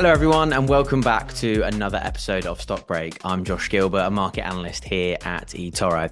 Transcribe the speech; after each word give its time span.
Hello, 0.00 0.10
everyone, 0.10 0.54
and 0.54 0.66
welcome 0.66 1.02
back 1.02 1.30
to 1.34 1.60
another 1.60 2.00
episode 2.02 2.46
of 2.46 2.58
Stock 2.58 2.86
Break. 2.86 3.18
I'm 3.22 3.44
Josh 3.44 3.68
Gilbert, 3.68 4.06
a 4.06 4.10
market 4.10 4.46
analyst 4.46 4.82
here 4.82 5.18
at 5.26 5.48
eToro. 5.48 6.10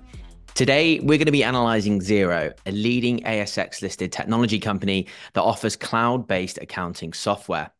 Today, 0.53 1.01
we're 1.01 1.17
going 1.17 1.24
to 1.24 1.33
be 1.33 1.42
analyzing 1.42 1.99
Xero, 1.99 2.53
a 2.67 2.71
leading 2.71 3.21
ASX 3.21 3.81
listed 3.81 4.13
technology 4.13 4.59
company 4.59 5.06
that 5.32 5.40
offers 5.40 5.74
cloud 5.74 6.27
based 6.28 6.59
accounting 6.59 7.14
software. 7.14 7.71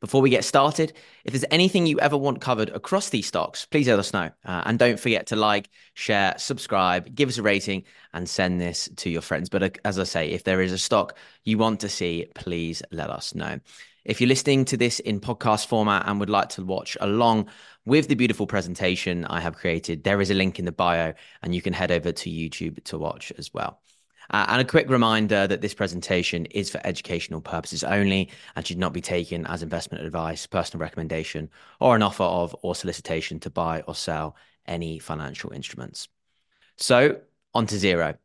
Before 0.00 0.22
we 0.22 0.30
get 0.30 0.44
started, 0.44 0.92
if 1.24 1.32
there's 1.32 1.44
anything 1.50 1.84
you 1.84 1.98
ever 1.98 2.16
want 2.16 2.40
covered 2.40 2.70
across 2.70 3.08
these 3.08 3.26
stocks, 3.26 3.66
please 3.66 3.88
let 3.88 3.98
us 3.98 4.12
know. 4.12 4.30
Uh, 4.44 4.62
and 4.64 4.78
don't 4.78 5.00
forget 5.00 5.26
to 5.26 5.36
like, 5.36 5.68
share, 5.94 6.34
subscribe, 6.38 7.12
give 7.14 7.28
us 7.28 7.38
a 7.38 7.42
rating, 7.42 7.82
and 8.14 8.26
send 8.26 8.60
this 8.60 8.88
to 8.96 9.10
your 9.10 9.20
friends. 9.20 9.48
But 9.50 9.62
uh, 9.62 9.70
as 9.84 9.98
I 9.98 10.04
say, 10.04 10.30
if 10.30 10.44
there 10.44 10.62
is 10.62 10.72
a 10.72 10.78
stock 10.78 11.18
you 11.44 11.58
want 11.58 11.80
to 11.80 11.88
see, 11.88 12.28
please 12.34 12.82
let 12.92 13.10
us 13.10 13.34
know. 13.34 13.58
If 14.04 14.20
you're 14.20 14.28
listening 14.28 14.64
to 14.66 14.76
this 14.76 14.98
in 15.00 15.20
podcast 15.20 15.66
format 15.66 16.06
and 16.06 16.18
would 16.20 16.30
like 16.30 16.48
to 16.50 16.64
watch 16.64 16.96
along 17.00 17.48
with 17.84 18.08
the 18.08 18.14
beautiful 18.14 18.46
presentation 18.46 19.24
I 19.26 19.40
have 19.40 19.56
created, 19.56 20.04
there 20.04 20.20
is 20.20 20.30
a 20.30 20.34
link 20.34 20.58
in 20.58 20.64
the 20.64 20.72
bio 20.72 21.12
and 21.42 21.54
you 21.54 21.60
can 21.60 21.72
head 21.72 21.90
over 21.90 22.10
to 22.10 22.30
YouTube 22.30 22.82
to 22.84 22.98
watch 22.98 23.32
as 23.36 23.52
well. 23.52 23.80
Uh, 24.30 24.46
and 24.48 24.60
a 24.60 24.64
quick 24.64 24.88
reminder 24.88 25.46
that 25.46 25.60
this 25.60 25.74
presentation 25.74 26.46
is 26.46 26.70
for 26.70 26.80
educational 26.84 27.40
purposes 27.40 27.82
only 27.82 28.30
and 28.54 28.66
should 28.66 28.78
not 28.78 28.92
be 28.92 29.00
taken 29.00 29.44
as 29.46 29.62
investment 29.62 30.04
advice, 30.04 30.46
personal 30.46 30.80
recommendation, 30.80 31.50
or 31.80 31.96
an 31.96 32.02
offer 32.02 32.22
of 32.22 32.54
or 32.62 32.74
solicitation 32.74 33.40
to 33.40 33.50
buy 33.50 33.82
or 33.82 33.94
sell 33.94 34.36
any 34.66 34.98
financial 34.98 35.50
instruments. 35.50 36.08
So, 36.76 37.20
on 37.54 37.66
to 37.66 37.74
Xero 37.74 38.16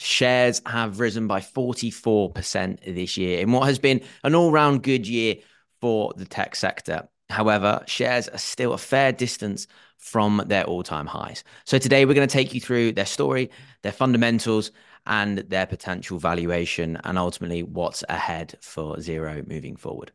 shares 0.00 0.62
have 0.66 1.00
risen 1.00 1.26
by 1.26 1.40
44% 1.40 2.94
this 2.94 3.16
year 3.16 3.40
in 3.40 3.52
what 3.52 3.66
has 3.66 3.78
been 3.78 4.00
an 4.24 4.34
all 4.34 4.50
round 4.50 4.82
good 4.82 5.06
year 5.06 5.36
for 5.80 6.12
the 6.16 6.24
tech 6.24 6.56
sector. 6.56 7.08
However, 7.28 7.82
shares 7.86 8.28
are 8.28 8.38
still 8.38 8.72
a 8.72 8.78
fair 8.78 9.12
distance 9.12 9.66
from 9.98 10.42
their 10.46 10.64
all 10.64 10.82
time 10.82 11.06
highs. 11.06 11.44
So, 11.64 11.78
today 11.78 12.04
we're 12.04 12.14
going 12.14 12.26
to 12.26 12.32
take 12.32 12.54
you 12.54 12.60
through 12.60 12.92
their 12.92 13.06
story, 13.06 13.50
their 13.82 13.92
fundamentals, 13.92 14.72
and 15.06 15.38
their 15.38 15.66
potential 15.66 16.18
valuation, 16.18 16.98
and 17.04 17.18
ultimately 17.18 17.62
what's 17.62 18.02
ahead 18.08 18.54
for 18.60 18.96
Xero 18.96 19.46
moving 19.46 19.76
forward. 19.76 20.12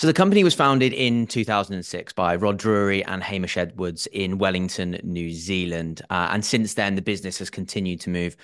So 0.00 0.06
the 0.06 0.14
company 0.14 0.42
was 0.42 0.54
founded 0.54 0.94
in 0.94 1.26
2006 1.26 2.14
by 2.14 2.34
Rod 2.34 2.56
Drury 2.56 3.04
and 3.04 3.22
Hamish 3.22 3.58
Edwards 3.58 4.06
in 4.06 4.38
Wellington, 4.38 4.98
New 5.02 5.30
Zealand. 5.30 6.00
Uh, 6.08 6.28
and 6.30 6.42
since 6.42 6.72
then, 6.72 6.94
the 6.94 7.02
business 7.02 7.38
has 7.38 7.50
continued 7.50 8.00
to 8.00 8.08
move 8.08 8.34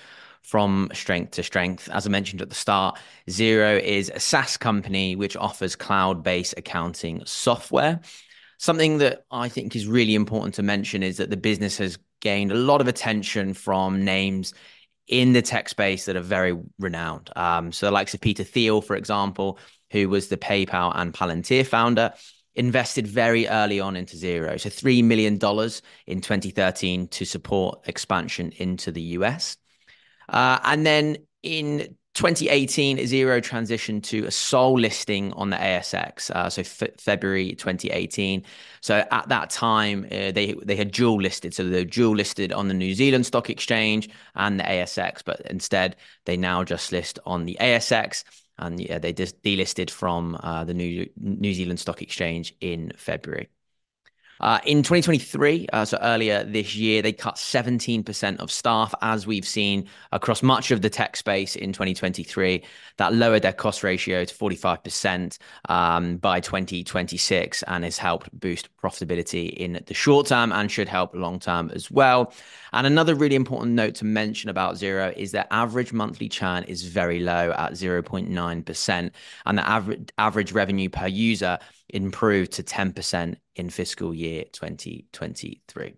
from 0.43 0.91
strength 0.93 1.31
to 1.31 1.41
strength. 1.41 1.89
As 1.91 2.05
I 2.05 2.11
mentioned 2.11 2.43
at 2.43 2.49
the 2.49 2.55
start, 2.55 2.99
Xero 3.27 3.81
is 3.81 4.11
a 4.13 4.19
SaaS 4.19 4.55
company 4.55 5.15
which 5.15 5.35
offers 5.35 5.75
cloud 5.75 6.21
based 6.21 6.53
accounting 6.57 7.23
software. 7.25 8.01
Something 8.59 8.99
that 8.99 9.25
I 9.31 9.49
think 9.49 9.75
is 9.75 9.87
really 9.87 10.13
important 10.13 10.53
to 10.55 10.61
mention 10.61 11.01
is 11.01 11.17
that 11.17 11.31
the 11.31 11.37
business 11.37 11.79
has 11.79 11.97
gained 12.19 12.51
a 12.51 12.55
lot 12.55 12.81
of 12.81 12.87
attention 12.87 13.55
from 13.55 14.05
names 14.05 14.53
in 15.07 15.33
the 15.33 15.41
tech 15.41 15.69
space 15.69 16.05
that 16.05 16.17
are 16.17 16.21
very 16.21 16.55
renowned. 16.77 17.31
Um, 17.35 17.71
so, 17.71 17.87
the 17.87 17.91
likes 17.91 18.13
of 18.13 18.21
Peter 18.21 18.43
Thiel, 18.43 18.81
for 18.81 18.95
example, 18.95 19.57
who 19.91 20.09
was 20.09 20.27
the 20.27 20.37
PayPal 20.37 20.91
and 20.95 21.13
Palantir 21.13 21.65
founder, 21.65 22.13
invested 22.55 23.07
very 23.07 23.47
early 23.47 23.79
on 23.79 23.95
into 23.95 24.17
Xero. 24.17 24.59
So 24.59 24.69
$3 24.69 25.03
million 25.03 25.33
in 25.33 26.21
2013 26.21 27.07
to 27.09 27.25
support 27.25 27.87
expansion 27.87 28.51
into 28.57 28.91
the 28.91 29.01
US. 29.01 29.57
Uh, 30.27 30.59
and 30.63 30.85
then 30.85 31.17
in 31.43 31.95
2018, 32.15 32.97
Xero 32.97 33.39
transitioned 33.39 34.01
to 34.01 34.25
a 34.25 34.31
sole 34.31 34.79
listing 34.79 35.31
on 35.33 35.51
the 35.51 35.55
ASX, 35.55 36.31
uh, 36.31 36.49
so 36.49 36.63
February 36.63 37.53
2018. 37.53 38.43
So 38.81 39.05
at 39.11 39.29
that 39.29 39.51
time, 39.51 40.05
uh, 40.05 40.31
they 40.31 40.55
they 40.63 40.75
had 40.75 40.91
dual 40.91 41.21
listed, 41.21 41.53
so 41.53 41.63
they 41.63 41.81
were 41.81 41.85
dual 41.85 42.15
listed 42.15 42.51
on 42.51 42.69
the 42.69 42.73
New 42.73 42.95
Zealand 42.95 43.27
Stock 43.27 43.51
Exchange 43.51 44.09
and 44.33 44.59
the 44.59 44.63
ASX, 44.63 45.21
but 45.23 45.41
instead 45.41 45.95
they 46.25 46.37
now 46.37 46.63
just 46.63 46.91
list 46.91 47.19
on 47.23 47.45
the 47.45 47.55
ASX 47.61 48.23
and 48.59 48.79
yeah, 48.79 48.99
they 48.99 49.13
just 49.13 49.41
delisted 49.43 49.89
from 49.89 50.37
uh, 50.41 50.63
the 50.63 50.73
New 50.73 51.09
New 51.17 51.53
Zealand 51.53 51.79
Stock 51.79 52.01
Exchange 52.01 52.53
in 52.61 52.91
February. 52.95 53.49
Uh, 54.39 54.59
in 54.65 54.83
2023, 54.83 55.67
uh, 55.73 55.85
so 55.85 55.97
earlier 56.01 56.43
this 56.43 56.75
year, 56.75 57.01
they 57.01 57.11
cut 57.13 57.35
17% 57.35 58.39
of 58.39 58.51
staff, 58.51 58.93
as 59.01 59.25
we've 59.25 59.47
seen 59.47 59.87
across 60.11 60.43
much 60.43 60.71
of 60.71 60.81
the 60.81 60.89
tech 60.89 61.15
space 61.15 61.55
in 61.55 61.73
2023. 61.73 62.63
That 62.97 63.13
lowered 63.13 63.41
their 63.41 63.53
cost 63.53 63.83
ratio 63.83 64.25
to 64.25 64.35
45% 64.35 65.37
um, 65.69 66.17
by 66.17 66.39
2026 66.39 67.63
and 67.63 67.83
has 67.83 67.97
helped 67.97 68.37
boost 68.39 68.69
profitability 68.77 69.49
in 69.49 69.81
the 69.85 69.93
short 69.93 70.27
term 70.27 70.51
and 70.51 70.71
should 70.71 70.87
help 70.87 71.15
long 71.15 71.39
term 71.39 71.71
as 71.73 71.89
well. 71.89 72.33
And 72.73 72.85
another 72.85 73.15
really 73.15 73.35
important 73.35 73.73
note 73.73 73.95
to 73.95 74.05
mention 74.05 74.49
about 74.49 74.75
Xero 74.75 75.15
is 75.15 75.31
that 75.31 75.47
average 75.51 75.93
monthly 75.93 76.29
churn 76.29 76.63
is 76.63 76.83
very 76.83 77.19
low 77.19 77.51
at 77.57 77.73
0.9%, 77.73 79.11
and 79.45 79.57
the 79.57 79.67
average, 79.67 80.09
average 80.17 80.51
revenue 80.51 80.89
per 80.89 81.07
user 81.07 81.57
improved 81.89 82.51
to 82.53 82.63
10% 82.63 83.35
in 83.57 83.69
fiscal 83.69 84.13
year 84.13 84.45
2023. 84.51 85.95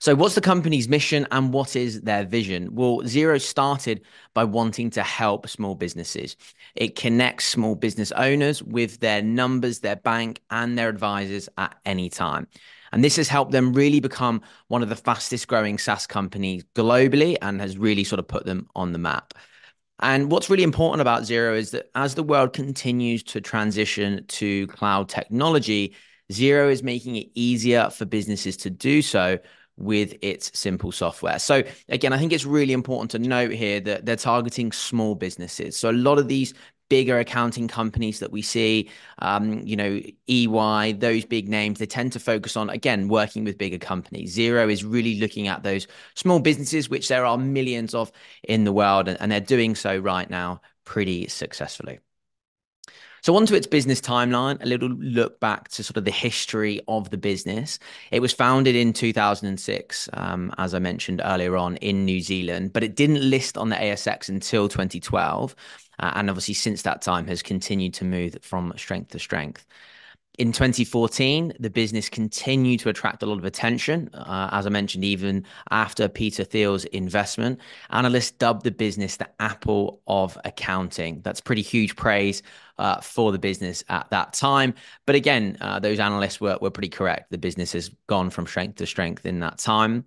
So, 0.00 0.14
what's 0.14 0.34
the 0.34 0.40
company's 0.40 0.88
mission 0.88 1.26
and 1.30 1.52
what 1.52 1.74
is 1.74 2.02
their 2.02 2.24
vision? 2.24 2.74
Well, 2.74 3.00
Xero 3.00 3.40
started 3.40 4.02
by 4.32 4.44
wanting 4.44 4.90
to 4.90 5.02
help 5.02 5.48
small 5.48 5.74
businesses. 5.74 6.36
It 6.76 6.94
connects 6.94 7.46
small 7.46 7.74
business 7.74 8.12
owners 8.12 8.62
with 8.62 9.00
their 9.00 9.22
numbers, 9.22 9.80
their 9.80 9.96
bank, 9.96 10.40
and 10.50 10.78
their 10.78 10.88
advisors 10.88 11.48
at 11.58 11.76
any 11.84 12.08
time. 12.08 12.46
And 12.92 13.04
this 13.04 13.16
has 13.16 13.28
helped 13.28 13.52
them 13.52 13.72
really 13.72 14.00
become 14.00 14.40
one 14.68 14.82
of 14.82 14.88
the 14.88 14.96
fastest 14.96 15.48
growing 15.48 15.78
SaaS 15.78 16.06
companies 16.06 16.64
globally 16.74 17.36
and 17.42 17.60
has 17.60 17.76
really 17.76 18.04
sort 18.04 18.18
of 18.20 18.28
put 18.28 18.46
them 18.46 18.68
on 18.74 18.92
the 18.92 18.98
map. 18.98 19.34
And 20.00 20.30
what's 20.30 20.48
really 20.48 20.62
important 20.62 21.00
about 21.00 21.22
Xero 21.22 21.56
is 21.56 21.72
that 21.72 21.90
as 21.96 22.14
the 22.14 22.22
world 22.22 22.52
continues 22.52 23.22
to 23.24 23.40
transition 23.40 24.24
to 24.28 24.68
cloud 24.68 25.08
technology, 25.08 25.96
Xero 26.32 26.70
is 26.70 26.82
making 26.82 27.16
it 27.16 27.28
easier 27.34 27.90
for 27.90 28.04
businesses 28.04 28.56
to 28.58 28.70
do 28.70 29.02
so 29.02 29.38
with 29.76 30.14
its 30.22 30.50
simple 30.58 30.92
software. 30.92 31.38
So 31.38 31.62
again, 31.88 32.12
I 32.12 32.18
think 32.18 32.32
it's 32.32 32.44
really 32.44 32.72
important 32.72 33.10
to 33.12 33.18
note 33.18 33.52
here 33.52 33.80
that 33.80 34.04
they're 34.04 34.16
targeting 34.16 34.72
small 34.72 35.14
businesses. 35.14 35.76
So 35.76 35.90
a 35.90 35.92
lot 35.92 36.18
of 36.18 36.28
these 36.28 36.52
bigger 36.88 37.18
accounting 37.18 37.68
companies 37.68 38.18
that 38.18 38.32
we 38.32 38.42
see, 38.42 38.90
um, 39.20 39.60
you 39.60 39.76
know, 39.76 40.00
EY, 40.26 40.92
those 40.92 41.24
big 41.24 41.48
names, 41.48 41.78
they 41.78 41.86
tend 41.86 42.12
to 42.12 42.20
focus 42.20 42.56
on, 42.56 42.70
again, 42.70 43.08
working 43.08 43.44
with 43.44 43.58
bigger 43.58 43.78
companies. 43.78 44.36
Xero 44.36 44.70
is 44.70 44.84
really 44.84 45.20
looking 45.20 45.48
at 45.48 45.62
those 45.62 45.86
small 46.14 46.40
businesses, 46.40 46.88
which 46.88 47.08
there 47.08 47.26
are 47.26 47.38
millions 47.38 47.94
of 47.94 48.10
in 48.42 48.64
the 48.64 48.72
world, 48.72 49.08
and, 49.08 49.20
and 49.20 49.30
they're 49.30 49.40
doing 49.40 49.74
so 49.74 49.98
right 49.98 50.28
now 50.28 50.60
pretty 50.84 51.28
successfully. 51.28 51.98
So, 53.28 53.36
onto 53.36 53.54
its 53.54 53.66
business 53.66 54.00
timeline, 54.00 54.56
a 54.62 54.66
little 54.66 54.88
look 54.88 55.38
back 55.38 55.68
to 55.72 55.84
sort 55.84 55.98
of 55.98 56.06
the 56.06 56.10
history 56.10 56.80
of 56.88 57.10
the 57.10 57.18
business. 57.18 57.78
It 58.10 58.20
was 58.20 58.32
founded 58.32 58.74
in 58.74 58.94
2006, 58.94 60.08
um, 60.14 60.50
as 60.56 60.72
I 60.72 60.78
mentioned 60.78 61.20
earlier 61.22 61.54
on, 61.58 61.76
in 61.76 62.06
New 62.06 62.22
Zealand, 62.22 62.72
but 62.72 62.82
it 62.82 62.96
didn't 62.96 63.20
list 63.20 63.58
on 63.58 63.68
the 63.68 63.76
ASX 63.76 64.30
until 64.30 64.66
2012 64.66 65.54
uh, 66.00 66.12
and 66.14 66.30
obviously 66.30 66.54
since 66.54 66.82
that 66.82 67.02
time 67.02 67.26
has 67.26 67.42
continued 67.42 67.94
to 67.94 68.04
move 68.06 68.38
from 68.40 68.72
strength 68.76 69.10
to 69.10 69.18
strength. 69.18 69.66
In 70.38 70.52
2014, 70.52 71.54
the 71.58 71.68
business 71.68 72.08
continued 72.08 72.78
to 72.80 72.88
attract 72.88 73.24
a 73.24 73.26
lot 73.26 73.38
of 73.38 73.44
attention. 73.44 74.08
Uh, 74.14 74.48
as 74.52 74.66
I 74.66 74.68
mentioned, 74.68 75.04
even 75.04 75.44
after 75.72 76.06
Peter 76.06 76.44
Thiel's 76.44 76.84
investment, 76.84 77.58
analysts 77.90 78.30
dubbed 78.30 78.62
the 78.62 78.70
business 78.70 79.16
the 79.16 79.28
Apple 79.40 80.00
of 80.06 80.38
accounting. 80.44 81.22
That's 81.22 81.40
pretty 81.40 81.62
huge 81.62 81.96
praise 81.96 82.44
uh, 82.78 83.00
for 83.00 83.32
the 83.32 83.38
business 83.40 83.82
at 83.88 84.08
that 84.10 84.32
time. 84.32 84.74
But 85.06 85.16
again, 85.16 85.58
uh, 85.60 85.80
those 85.80 85.98
analysts 85.98 86.40
were, 86.40 86.56
were 86.60 86.70
pretty 86.70 86.88
correct. 86.88 87.32
The 87.32 87.38
business 87.38 87.72
has 87.72 87.90
gone 88.06 88.30
from 88.30 88.46
strength 88.46 88.76
to 88.76 88.86
strength 88.86 89.26
in 89.26 89.40
that 89.40 89.58
time. 89.58 90.04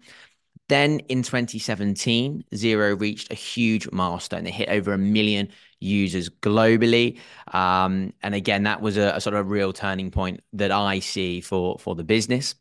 Then 0.71 0.99
in 1.09 1.21
2017, 1.21 2.45
Xero 2.53 2.97
reached 2.97 3.29
a 3.29 3.35
huge 3.35 3.91
milestone. 3.91 4.45
They 4.45 4.51
hit 4.51 4.69
over 4.69 4.93
a 4.93 4.97
million 4.97 5.49
users 5.81 6.29
globally. 6.29 7.19
Um, 7.53 8.13
and 8.23 8.33
again, 8.33 8.63
that 8.63 8.79
was 8.79 8.95
a, 8.95 9.11
a, 9.13 9.19
sort 9.19 9.35
of 9.35 9.41
a 9.41 9.49
real 9.49 9.73
turning 9.73 10.11
point 10.11 10.39
that 10.53 10.71
I 10.71 10.99
see 10.99 11.41
for, 11.41 11.77
for 11.77 11.93
the 11.93 12.05
business. 12.05 12.55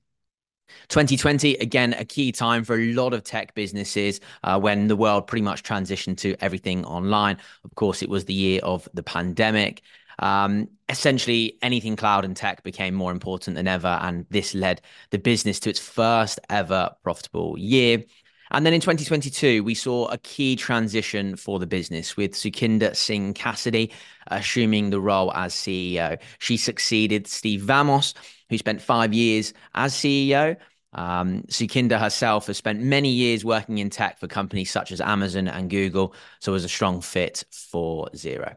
2020, 0.89 1.55
again, 1.59 1.93
a 1.93 2.05
key 2.05 2.33
time 2.33 2.65
for 2.65 2.75
a 2.75 2.93
lot 2.95 3.15
of 3.15 3.23
tech 3.23 3.55
businesses 3.55 4.19
uh, 4.43 4.59
when 4.59 4.89
the 4.89 4.97
world 4.97 5.29
pretty 5.29 5.43
much 5.43 5.63
transitioned 5.63 6.17
to 6.17 6.35
everything 6.41 6.85
online. 6.85 7.37
Of 7.63 7.77
course, 7.77 8.03
it 8.03 8.09
was 8.09 8.25
the 8.25 8.35
year 8.35 8.61
of 8.65 8.89
the 8.93 9.05
pandemic. 9.05 9.83
Um, 10.21 10.69
essentially, 10.89 11.59
anything 11.63 11.97
cloud 11.97 12.25
and 12.25 12.37
tech 12.37 12.63
became 12.63 12.95
more 12.95 13.11
important 13.11 13.57
than 13.57 13.67
ever. 13.67 13.99
And 14.01 14.27
this 14.31 14.55
led 14.55 14.83
the 15.11 15.19
business 15.19 15.59
to 15.61 15.71
its 15.71 15.81
first 15.81 16.39
ever 16.49 16.91
profitable 17.03 17.59
year. 17.59 18.05
And 18.53 18.67
then 18.67 18.75
in 18.75 18.81
2022, 18.81 19.63
we 19.63 19.75
saw 19.75 20.09
a 20.09 20.19
key 20.19 20.57
transition 20.57 21.37
for 21.37 21.59
the 21.59 21.67
business 21.67 22.17
with 22.17 22.33
Sukhinder 22.33 22.97
Singh 22.97 23.33
Cassidy 23.35 23.93
assuming 24.29 24.91
the 24.91 25.01
role 25.01 25.33
as 25.35 25.55
CEO. 25.55 26.19
She 26.39 26.57
succeeded 26.57 27.27
Steve 27.27 27.63
Vamos, 27.63 28.15
who 28.49 28.59
spent 28.59 28.83
five 28.83 29.13
years 29.13 29.53
as 29.75 29.95
CEO. 29.95 30.57
Um, 30.93 31.43
Sukhinder 31.49 32.01
herself 32.01 32.49
has 32.49 32.57
spent 32.57 32.81
many 32.81 33.11
years 33.11 33.45
working 33.45 33.79
in 33.79 33.91
tech 33.91 34.19
for 34.19 34.27
companies 34.27 34.71
such 34.71 34.91
as 34.91 35.01
Amazon 35.01 35.47
and 35.47 35.71
Google, 35.71 36.15
so 36.41 36.53
was 36.53 36.65
a 36.65 36.69
strong 36.69 37.01
fit 37.01 37.45
for 37.51 38.09
Xero. 38.15 38.57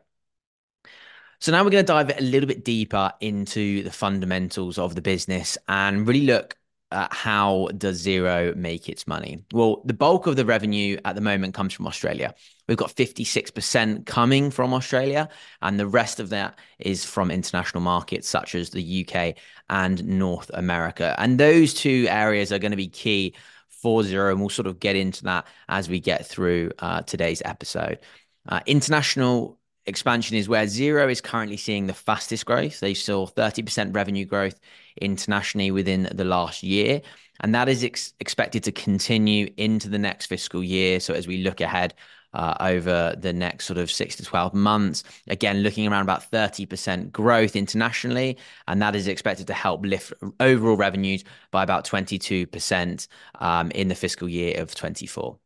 So 1.44 1.52
now 1.52 1.62
we're 1.62 1.72
going 1.72 1.84
to 1.84 1.92
dive 1.92 2.18
a 2.18 2.22
little 2.22 2.48
bit 2.48 2.64
deeper 2.64 3.12
into 3.20 3.84
the 3.84 3.92
fundamentals 3.92 4.78
of 4.78 4.96
the 4.96 5.02
business 5.02 5.58
and 5.68 6.08
really 6.08 6.26
look 6.26 6.56
uh, 6.90 7.10
how 7.12 7.68
does 7.78 8.06
Xero 8.06 8.56
make 8.56 8.88
its 8.88 9.08
money? 9.08 9.44
Well, 9.52 9.82
the 9.84 9.94
bulk 9.94 10.26
of 10.26 10.38
the 10.38 10.46
revenue 10.46 10.98
at 11.04 11.16
the 11.16 11.22
moment 11.22 11.54
comes 11.54 11.74
from 11.74 11.86
Australia. 11.86 12.34
We've 12.70 12.78
got 12.78 12.96
56% 12.96 14.06
coming 14.06 14.52
from 14.52 14.74
Australia, 14.74 15.28
and 15.62 15.78
the 15.78 15.86
rest 15.86 16.22
of 16.22 16.30
that 16.30 16.58
is 16.80 17.04
from 17.04 17.30
international 17.30 17.84
markets 17.84 18.30
such 18.30 18.56
as 18.56 18.70
the 18.70 19.06
UK 19.06 19.36
and 19.70 20.02
North 20.06 20.50
America. 20.54 21.14
And 21.18 21.38
those 21.38 21.74
two 21.74 22.08
areas 22.08 22.54
are 22.54 22.60
going 22.60 22.72
to 22.72 22.78
be 22.78 22.88
key 22.88 23.36
for 23.68 24.02
Xero, 24.02 24.32
and 24.32 24.40
we'll 24.40 24.48
sort 24.48 24.68
of 24.68 24.80
get 24.80 24.96
into 24.96 25.26
that 25.26 25.46
as 25.68 25.90
we 25.90 26.00
get 26.00 26.26
through 26.26 26.72
uh, 26.80 27.02
today's 27.02 27.42
episode. 27.44 28.00
Uh, 28.48 28.62
international 28.66 29.60
expansion 29.86 30.38
is 30.38 30.50
where 30.50 30.66
Xero 30.66 31.12
is 31.12 31.22
currently 31.22 31.58
seeing 31.58 31.88
the 31.88 31.94
fastest 31.94 32.46
growth. 32.46 32.80
They 32.80 32.94
saw 32.94 33.28
30% 33.28 33.96
revenue 33.96 34.26
growth 34.26 34.60
internationally 35.02 35.72
within 35.72 36.10
the 36.14 36.24
last 36.24 36.64
year. 36.64 37.02
And 37.42 37.54
that 37.56 37.68
is 37.68 37.84
ex- 37.84 38.14
expected 38.20 38.64
to 38.64 38.72
continue 38.72 39.52
into 39.58 39.90
the 39.90 40.00
next 40.00 40.28
fiscal 40.28 40.64
year. 40.64 41.00
So 41.00 41.14
as 41.14 41.28
we 41.28 41.44
look 41.44 41.62
ahead 41.62 41.94
uh, 42.34 42.56
over 42.60 43.16
the 43.18 43.34
next 43.34 43.66
sort 43.66 43.78
of 43.78 43.92
six 43.92 44.16
to 44.16 44.24
12 44.24 44.54
months, 44.54 45.04
again, 45.28 45.62
looking 45.62 45.88
around 45.88 46.04
about 46.04 46.30
30% 46.32 47.12
growth 47.12 47.56
internationally. 47.56 48.38
And 48.68 48.82
that 48.82 48.96
is 48.96 49.08
expected 49.08 49.48
to 49.48 49.54
help 49.54 49.86
lift 49.86 50.14
overall 50.40 50.78
revenues 50.78 51.24
by 51.52 51.64
about 51.64 51.86
22% 51.86 53.08
um, 53.40 53.72
in 53.72 53.88
the 53.88 53.96
fiscal 53.96 54.30
year 54.30 54.62
of 54.62 54.74
24. 54.74 55.38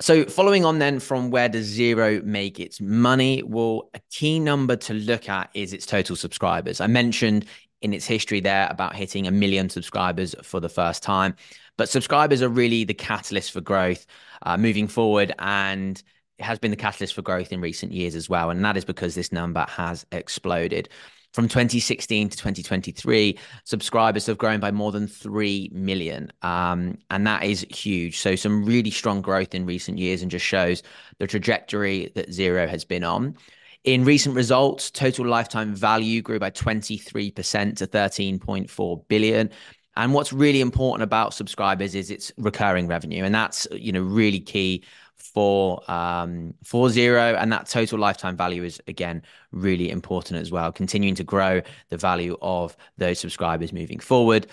So, 0.00 0.24
following 0.24 0.64
on 0.64 0.78
then 0.78 1.00
from 1.00 1.30
where 1.30 1.48
does 1.48 1.76
Xero 1.76 2.22
make 2.22 2.60
its 2.60 2.80
money? 2.80 3.42
Well, 3.42 3.90
a 3.94 4.00
key 4.10 4.38
number 4.38 4.76
to 4.76 4.94
look 4.94 5.28
at 5.28 5.50
is 5.54 5.72
its 5.72 5.86
total 5.86 6.14
subscribers. 6.14 6.80
I 6.80 6.86
mentioned 6.86 7.46
in 7.82 7.92
its 7.92 8.06
history 8.06 8.40
there 8.40 8.68
about 8.70 8.94
hitting 8.94 9.26
a 9.26 9.30
million 9.30 9.68
subscribers 9.68 10.34
for 10.42 10.60
the 10.60 10.68
first 10.68 11.02
time, 11.02 11.34
but 11.76 11.88
subscribers 11.88 12.42
are 12.42 12.48
really 12.48 12.84
the 12.84 12.94
catalyst 12.94 13.52
for 13.52 13.60
growth 13.60 14.06
uh, 14.42 14.56
moving 14.56 14.86
forward. 14.88 15.32
And 15.38 16.02
has 16.40 16.58
been 16.58 16.70
the 16.70 16.76
catalyst 16.76 17.14
for 17.14 17.22
growth 17.22 17.52
in 17.52 17.60
recent 17.60 17.92
years 17.92 18.14
as 18.14 18.28
well. 18.28 18.50
And 18.50 18.64
that 18.64 18.76
is 18.76 18.84
because 18.84 19.14
this 19.14 19.32
number 19.32 19.64
has 19.68 20.06
exploded. 20.12 20.88
From 21.38 21.46
2016 21.46 22.30
to 22.30 22.36
2023, 22.36 23.38
subscribers 23.62 24.26
have 24.26 24.38
grown 24.38 24.58
by 24.58 24.72
more 24.72 24.90
than 24.90 25.06
3 25.06 25.70
million. 25.72 26.32
Um, 26.42 26.98
and 27.10 27.24
that 27.28 27.44
is 27.44 27.64
huge. 27.70 28.18
So, 28.18 28.34
some 28.34 28.64
really 28.64 28.90
strong 28.90 29.22
growth 29.22 29.54
in 29.54 29.64
recent 29.64 29.98
years 29.98 30.20
and 30.20 30.32
just 30.32 30.44
shows 30.44 30.82
the 31.18 31.28
trajectory 31.28 32.10
that 32.16 32.30
Xero 32.30 32.68
has 32.68 32.84
been 32.84 33.04
on. 33.04 33.36
In 33.84 34.04
recent 34.04 34.34
results, 34.34 34.90
total 34.90 35.28
lifetime 35.28 35.76
value 35.76 36.22
grew 36.22 36.40
by 36.40 36.50
23% 36.50 37.76
to 37.76 37.86
13.4 37.86 39.06
billion. 39.06 39.50
And 39.96 40.14
what's 40.14 40.32
really 40.32 40.60
important 40.60 41.04
about 41.04 41.34
subscribers 41.34 41.94
is 41.94 42.10
its 42.10 42.32
recurring 42.36 42.88
revenue, 42.88 43.22
and 43.22 43.32
that's 43.32 43.64
you 43.70 43.92
know 43.92 44.02
really 44.02 44.40
key 44.40 44.82
for 45.18 45.88
um, 45.90 46.54
for 46.64 46.88
Xero, 46.88 47.36
and 47.40 47.52
that 47.52 47.68
total 47.68 47.98
lifetime 47.98 48.36
value 48.36 48.64
is 48.64 48.80
again 48.86 49.22
really 49.52 49.90
important 49.90 50.40
as 50.40 50.50
well. 50.50 50.72
Continuing 50.72 51.14
to 51.16 51.24
grow 51.24 51.60
the 51.88 51.96
value 51.96 52.36
of 52.40 52.76
those 52.96 53.18
subscribers 53.18 53.72
moving 53.72 53.98
forward. 53.98 54.46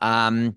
Um, 0.00 0.56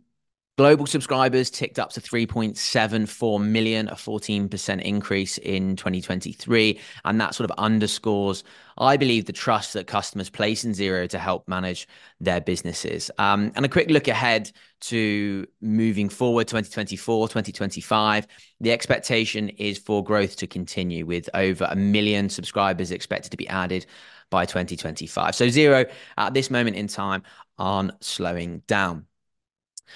Global 0.55 0.85
subscribers 0.85 1.49
ticked 1.49 1.79
up 1.79 1.89
to 1.93 1.99
3.74 1.99 3.43
million, 3.43 3.87
a 3.87 3.95
14% 3.95 4.81
increase 4.83 5.39
in 5.39 5.75
2023. 5.75 6.79
And 7.05 7.19
that 7.19 7.33
sort 7.33 7.49
of 7.49 7.57
underscores, 7.57 8.43
I 8.77 8.95
believe, 8.95 9.25
the 9.25 9.33
trust 9.33 9.73
that 9.73 9.87
customers 9.87 10.29
place 10.29 10.63
in 10.63 10.73
Xero 10.73 11.09
to 11.09 11.17
help 11.17 11.47
manage 11.47 11.87
their 12.19 12.39
businesses. 12.39 13.09
Um, 13.17 13.51
and 13.55 13.65
a 13.65 13.67
quick 13.67 13.89
look 13.89 14.07
ahead 14.07 14.51
to 14.81 15.47
moving 15.59 16.07
forward 16.07 16.47
2024, 16.47 17.29
2025. 17.29 18.27
The 18.59 18.71
expectation 18.71 19.49
is 19.49 19.79
for 19.79 20.03
growth 20.03 20.35
to 20.35 20.45
continue 20.45 21.07
with 21.07 21.31
over 21.33 21.67
a 21.67 21.75
million 21.75 22.29
subscribers 22.29 22.91
expected 22.91 23.31
to 23.31 23.37
be 23.37 23.47
added 23.47 23.87
by 24.29 24.45
2025. 24.45 25.33
So, 25.33 25.47
Xero 25.47 25.89
at 26.15 26.35
this 26.35 26.51
moment 26.51 26.75
in 26.75 26.85
time 26.87 27.23
aren't 27.57 28.03
slowing 28.03 28.61
down. 28.67 29.07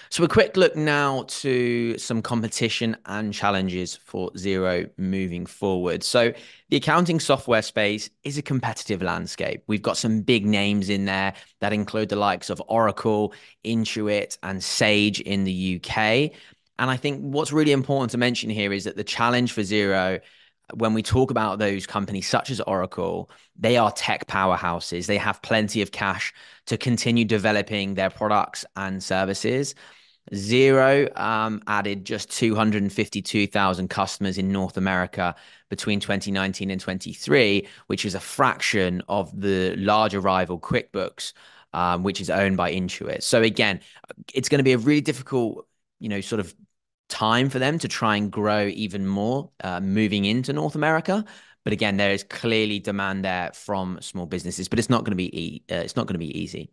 So, 0.10 0.24
a 0.24 0.28
quick 0.28 0.58
look 0.58 0.76
now 0.76 1.24
to 1.28 1.98
some 1.98 2.22
competition 2.22 2.98
and 3.06 3.34
challenges 3.34 3.96
for 3.96 4.32
Xero 4.32 4.90
moving 4.98 5.46
forward. 5.46 6.04
So, 6.04 6.34
the 6.70 6.78
accounting 6.78 7.20
software 7.20 7.62
space 7.62 8.10
is 8.24 8.38
a 8.38 8.42
competitive 8.42 9.02
landscape. 9.02 9.64
We've 9.68 9.82
got 9.82 9.98
some 9.98 10.22
big 10.22 10.46
names 10.46 10.90
in 10.90 11.06
there 11.06 11.34
that 11.60 11.74
include 11.74 12.10
the 12.10 12.16
likes 12.16 12.50
of 12.50 12.62
Oracle, 12.68 13.34
Intuit, 13.64 14.38
and 14.44 14.64
Sage 14.64 15.20
in 15.22 15.44
the 15.44 15.82
UK. 15.82 16.32
And 16.80 16.92
I 16.92 16.98
think 16.98 17.22
what's 17.22 17.52
really 17.52 17.72
important 17.72 18.12
to 18.12 18.18
mention 18.18 18.50
here 18.50 18.72
is 18.72 18.84
that 18.84 18.96
the 18.96 19.04
challenge 19.04 19.52
for 19.52 19.62
Xero 19.62 20.20
when 20.74 20.94
we 20.94 21.02
talk 21.02 21.32
about 21.32 21.60
those 21.60 21.88
companies 21.88 22.28
such 22.28 22.50
as 22.50 22.60
Oracle, 22.62 23.30
they 23.58 23.78
are 23.78 23.92
tech 23.92 24.28
powerhouses. 24.28 25.06
They 25.06 25.18
have 25.18 25.42
plenty 25.42 25.82
of 25.82 25.92
cash 25.92 26.34
to 26.66 26.78
continue 26.78 27.26
developing 27.26 27.94
their 27.94 28.10
products 28.10 28.66
and 28.76 29.02
services. 29.02 29.76
Xero 30.34 31.18
um, 31.18 31.62
added 31.68 32.04
just 32.06 32.30
252,000 32.32 33.88
customers 33.90 34.38
in 34.38 34.52
North 34.52 34.76
America 34.76 35.36
between 35.70 36.02
2019 36.02 36.70
and 36.70 36.82
23, 36.82 37.68
which 37.88 38.06
is 38.06 38.14
a 38.14 38.20
fraction 38.20 39.02
of 39.08 39.40
the 39.40 39.74
larger 39.78 40.20
rival 40.20 40.60
QuickBooks, 40.60 41.32
um, 41.74 42.04
which 42.04 42.20
is 42.20 42.30
owned 42.30 42.58
by 42.58 42.74
Intuit. 42.74 43.24
So 43.24 43.42
again, 43.42 43.80
it's 44.34 44.50
going 44.50 44.60
to 44.60 44.64
be 44.64 44.74
a 44.74 44.78
really 44.78 45.02
difficult, 45.02 45.66
you 46.00 46.10
know, 46.10 46.20
sort 46.20 46.42
of 46.42 46.54
time 47.10 47.50
for 47.50 47.60
them 47.60 47.80
to 47.80 47.88
try 47.88 48.16
and 48.18 48.32
grow 48.32 48.68
even 48.68 49.08
more 49.08 49.50
uh, 49.64 49.80
moving 49.80 50.26
into 50.26 50.54
North 50.54 50.76
America. 50.76 51.24
But 51.64 51.74
again, 51.74 51.98
there 51.98 52.12
is 52.12 52.24
clearly 52.24 52.80
demand 52.80 53.26
there 53.26 53.52
from 53.54 54.00
small 54.02 54.26
businesses, 54.26 54.68
but 54.68 54.80
it's 54.80 54.90
not 54.90 55.04
going 55.04 55.12
to 55.12 55.18
be 55.18 55.38
e- 55.38 55.64
uh, 55.72 55.76
it's 55.76 55.96
not 55.96 56.08
going 56.08 56.16
to 56.16 56.20
be 56.20 56.38
easy. 56.38 56.72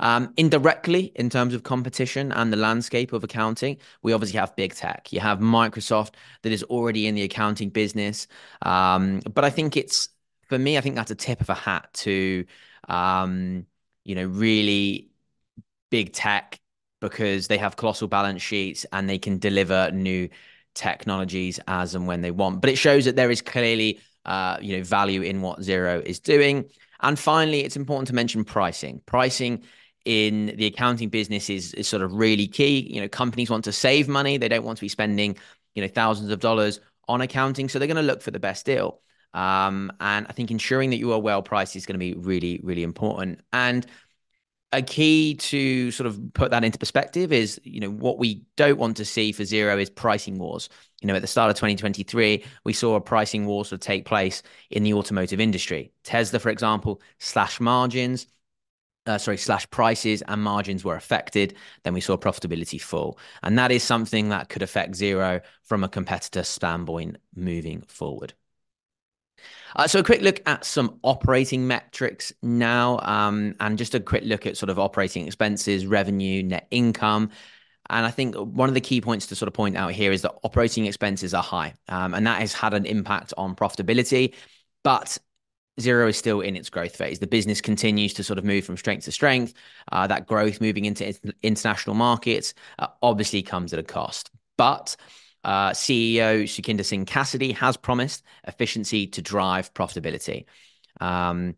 Um, 0.00 0.32
indirectly, 0.36 1.12
in 1.14 1.30
terms 1.30 1.54
of 1.54 1.62
competition 1.62 2.32
and 2.32 2.52
the 2.52 2.56
landscape 2.56 3.12
of 3.12 3.22
accounting, 3.22 3.78
we 4.02 4.12
obviously 4.12 4.38
have 4.40 4.56
big 4.56 4.74
tech. 4.74 5.12
You 5.12 5.20
have 5.20 5.38
Microsoft 5.38 6.14
that 6.42 6.52
is 6.52 6.62
already 6.64 7.06
in 7.06 7.14
the 7.14 7.22
accounting 7.22 7.70
business, 7.70 8.26
um, 8.62 9.20
but 9.32 9.44
I 9.44 9.50
think 9.50 9.76
it's 9.76 10.08
for 10.48 10.58
me. 10.58 10.76
I 10.78 10.80
think 10.80 10.96
that's 10.96 11.10
a 11.10 11.14
tip 11.14 11.40
of 11.40 11.48
a 11.48 11.54
hat 11.54 11.88
to, 11.94 12.44
um, 12.88 13.66
you 14.04 14.14
know, 14.14 14.24
really 14.26 15.10
big 15.90 16.12
tech 16.12 16.60
because 17.04 17.48
they 17.48 17.58
have 17.58 17.76
colossal 17.76 18.08
balance 18.08 18.40
sheets 18.40 18.86
and 18.90 19.10
they 19.10 19.18
can 19.18 19.38
deliver 19.38 19.90
new 19.92 20.26
technologies 20.74 21.60
as 21.68 21.94
and 21.94 22.06
when 22.06 22.22
they 22.22 22.30
want. 22.30 22.62
But 22.62 22.70
it 22.70 22.76
shows 22.76 23.04
that 23.04 23.14
there 23.14 23.30
is 23.30 23.42
clearly, 23.42 24.00
uh, 24.24 24.56
you 24.62 24.74
know, 24.74 24.82
value 24.82 25.20
in 25.20 25.42
what 25.42 25.60
Xero 25.60 26.02
is 26.02 26.18
doing. 26.18 26.64
And 27.00 27.18
finally, 27.18 27.60
it's 27.60 27.76
important 27.76 28.08
to 28.08 28.14
mention 28.14 28.42
pricing. 28.42 29.02
Pricing 29.04 29.64
in 30.06 30.54
the 30.56 30.64
accounting 30.64 31.10
business 31.10 31.50
is, 31.50 31.74
is 31.74 31.86
sort 31.86 32.02
of 32.02 32.14
really 32.14 32.46
key. 32.46 32.90
You 32.90 33.02
know, 33.02 33.08
companies 33.08 33.50
want 33.50 33.64
to 33.64 33.72
save 33.72 34.08
money; 34.08 34.38
they 34.38 34.48
don't 34.48 34.64
want 34.64 34.78
to 34.78 34.82
be 34.84 34.88
spending, 34.88 35.36
you 35.74 35.82
know, 35.82 35.88
thousands 35.88 36.30
of 36.30 36.40
dollars 36.40 36.80
on 37.06 37.20
accounting, 37.20 37.68
so 37.68 37.78
they're 37.78 37.86
going 37.86 37.96
to 37.96 38.02
look 38.02 38.22
for 38.22 38.30
the 38.30 38.40
best 38.40 38.64
deal. 38.64 39.02
Um, 39.34 39.92
and 40.00 40.26
I 40.26 40.32
think 40.32 40.50
ensuring 40.50 40.88
that 40.90 40.96
you 40.96 41.12
are 41.12 41.20
well 41.20 41.42
priced 41.42 41.76
is 41.76 41.84
going 41.84 42.00
to 42.00 42.06
be 42.06 42.14
really, 42.14 42.60
really 42.62 42.82
important. 42.82 43.40
And 43.52 43.86
a 44.74 44.82
key 44.82 45.34
to 45.36 45.90
sort 45.90 46.06
of 46.06 46.20
put 46.34 46.50
that 46.50 46.64
into 46.64 46.78
perspective 46.78 47.32
is, 47.32 47.60
you 47.64 47.80
know, 47.80 47.90
what 47.90 48.18
we 48.18 48.44
don't 48.56 48.78
want 48.78 48.96
to 48.98 49.04
see 49.04 49.32
for 49.32 49.42
Xero 49.42 49.80
is 49.80 49.88
pricing 49.88 50.38
wars. 50.38 50.68
You 51.00 51.08
know, 51.08 51.14
at 51.14 51.22
the 51.22 51.28
start 51.28 51.50
of 51.50 51.56
2023, 51.56 52.44
we 52.64 52.72
saw 52.72 52.96
a 52.96 53.00
pricing 53.00 53.46
war 53.46 53.64
sort 53.64 53.74
of 53.74 53.80
take 53.80 54.04
place 54.04 54.42
in 54.70 54.82
the 54.82 54.94
automotive 54.94 55.40
industry. 55.40 55.92
Tesla, 56.02 56.38
for 56.38 56.50
example, 56.50 57.00
slash 57.18 57.60
margins. 57.60 58.26
Uh, 59.06 59.18
sorry, 59.18 59.36
slash 59.36 59.68
prices 59.68 60.22
and 60.28 60.42
margins 60.42 60.82
were 60.82 60.96
affected. 60.96 61.54
Then 61.82 61.92
we 61.92 62.00
saw 62.00 62.16
profitability 62.16 62.80
fall. 62.80 63.18
And 63.42 63.58
that 63.58 63.70
is 63.70 63.82
something 63.82 64.30
that 64.30 64.48
could 64.48 64.62
affect 64.62 64.94
Xero 64.94 65.42
from 65.62 65.84
a 65.84 65.88
competitor 65.88 66.42
standpoint 66.42 67.18
moving 67.36 67.82
forward. 67.82 68.32
Uh, 69.76 69.86
so 69.86 69.98
a 69.98 70.04
quick 70.04 70.22
look 70.22 70.40
at 70.46 70.64
some 70.64 70.98
operating 71.02 71.66
metrics 71.66 72.32
now, 72.42 72.98
um, 73.00 73.54
and 73.60 73.78
just 73.78 73.94
a 73.94 74.00
quick 74.00 74.24
look 74.24 74.46
at 74.46 74.56
sort 74.56 74.70
of 74.70 74.78
operating 74.78 75.26
expenses, 75.26 75.86
revenue, 75.86 76.42
net 76.42 76.66
income. 76.70 77.30
And 77.90 78.06
I 78.06 78.10
think 78.10 78.34
one 78.36 78.68
of 78.68 78.74
the 78.74 78.80
key 78.80 79.00
points 79.00 79.26
to 79.26 79.36
sort 79.36 79.46
of 79.48 79.52
point 79.54 79.76
out 79.76 79.92
here 79.92 80.10
is 80.10 80.22
that 80.22 80.34
operating 80.42 80.86
expenses 80.86 81.34
are 81.34 81.42
high, 81.42 81.74
um, 81.88 82.14
and 82.14 82.26
that 82.26 82.40
has 82.40 82.52
had 82.52 82.72
an 82.74 82.86
impact 82.86 83.34
on 83.36 83.54
profitability. 83.54 84.34
But 84.82 85.18
Xero 85.80 86.08
is 86.08 86.16
still 86.16 86.40
in 86.40 86.56
its 86.56 86.70
growth 86.70 86.94
phase. 86.94 87.18
The 87.18 87.26
business 87.26 87.60
continues 87.60 88.14
to 88.14 88.24
sort 88.24 88.38
of 88.38 88.44
move 88.44 88.64
from 88.64 88.76
strength 88.76 89.04
to 89.04 89.12
strength. 89.12 89.54
Uh, 89.90 90.06
that 90.06 90.26
growth 90.26 90.60
moving 90.60 90.84
into 90.84 91.12
international 91.42 91.96
markets 91.96 92.54
uh, 92.78 92.86
obviously 93.02 93.42
comes 93.42 93.72
at 93.72 93.78
a 93.78 93.82
cost. 93.82 94.30
But 94.56 94.96
uh, 95.44 95.70
CEO 95.70 96.44
Sukhinder 96.44 96.84
Singh 96.84 97.04
Cassidy 97.04 97.52
has 97.52 97.76
promised 97.76 98.24
efficiency 98.46 99.06
to 99.08 99.22
drive 99.22 99.72
profitability. 99.74 100.44
Um, 101.00 101.56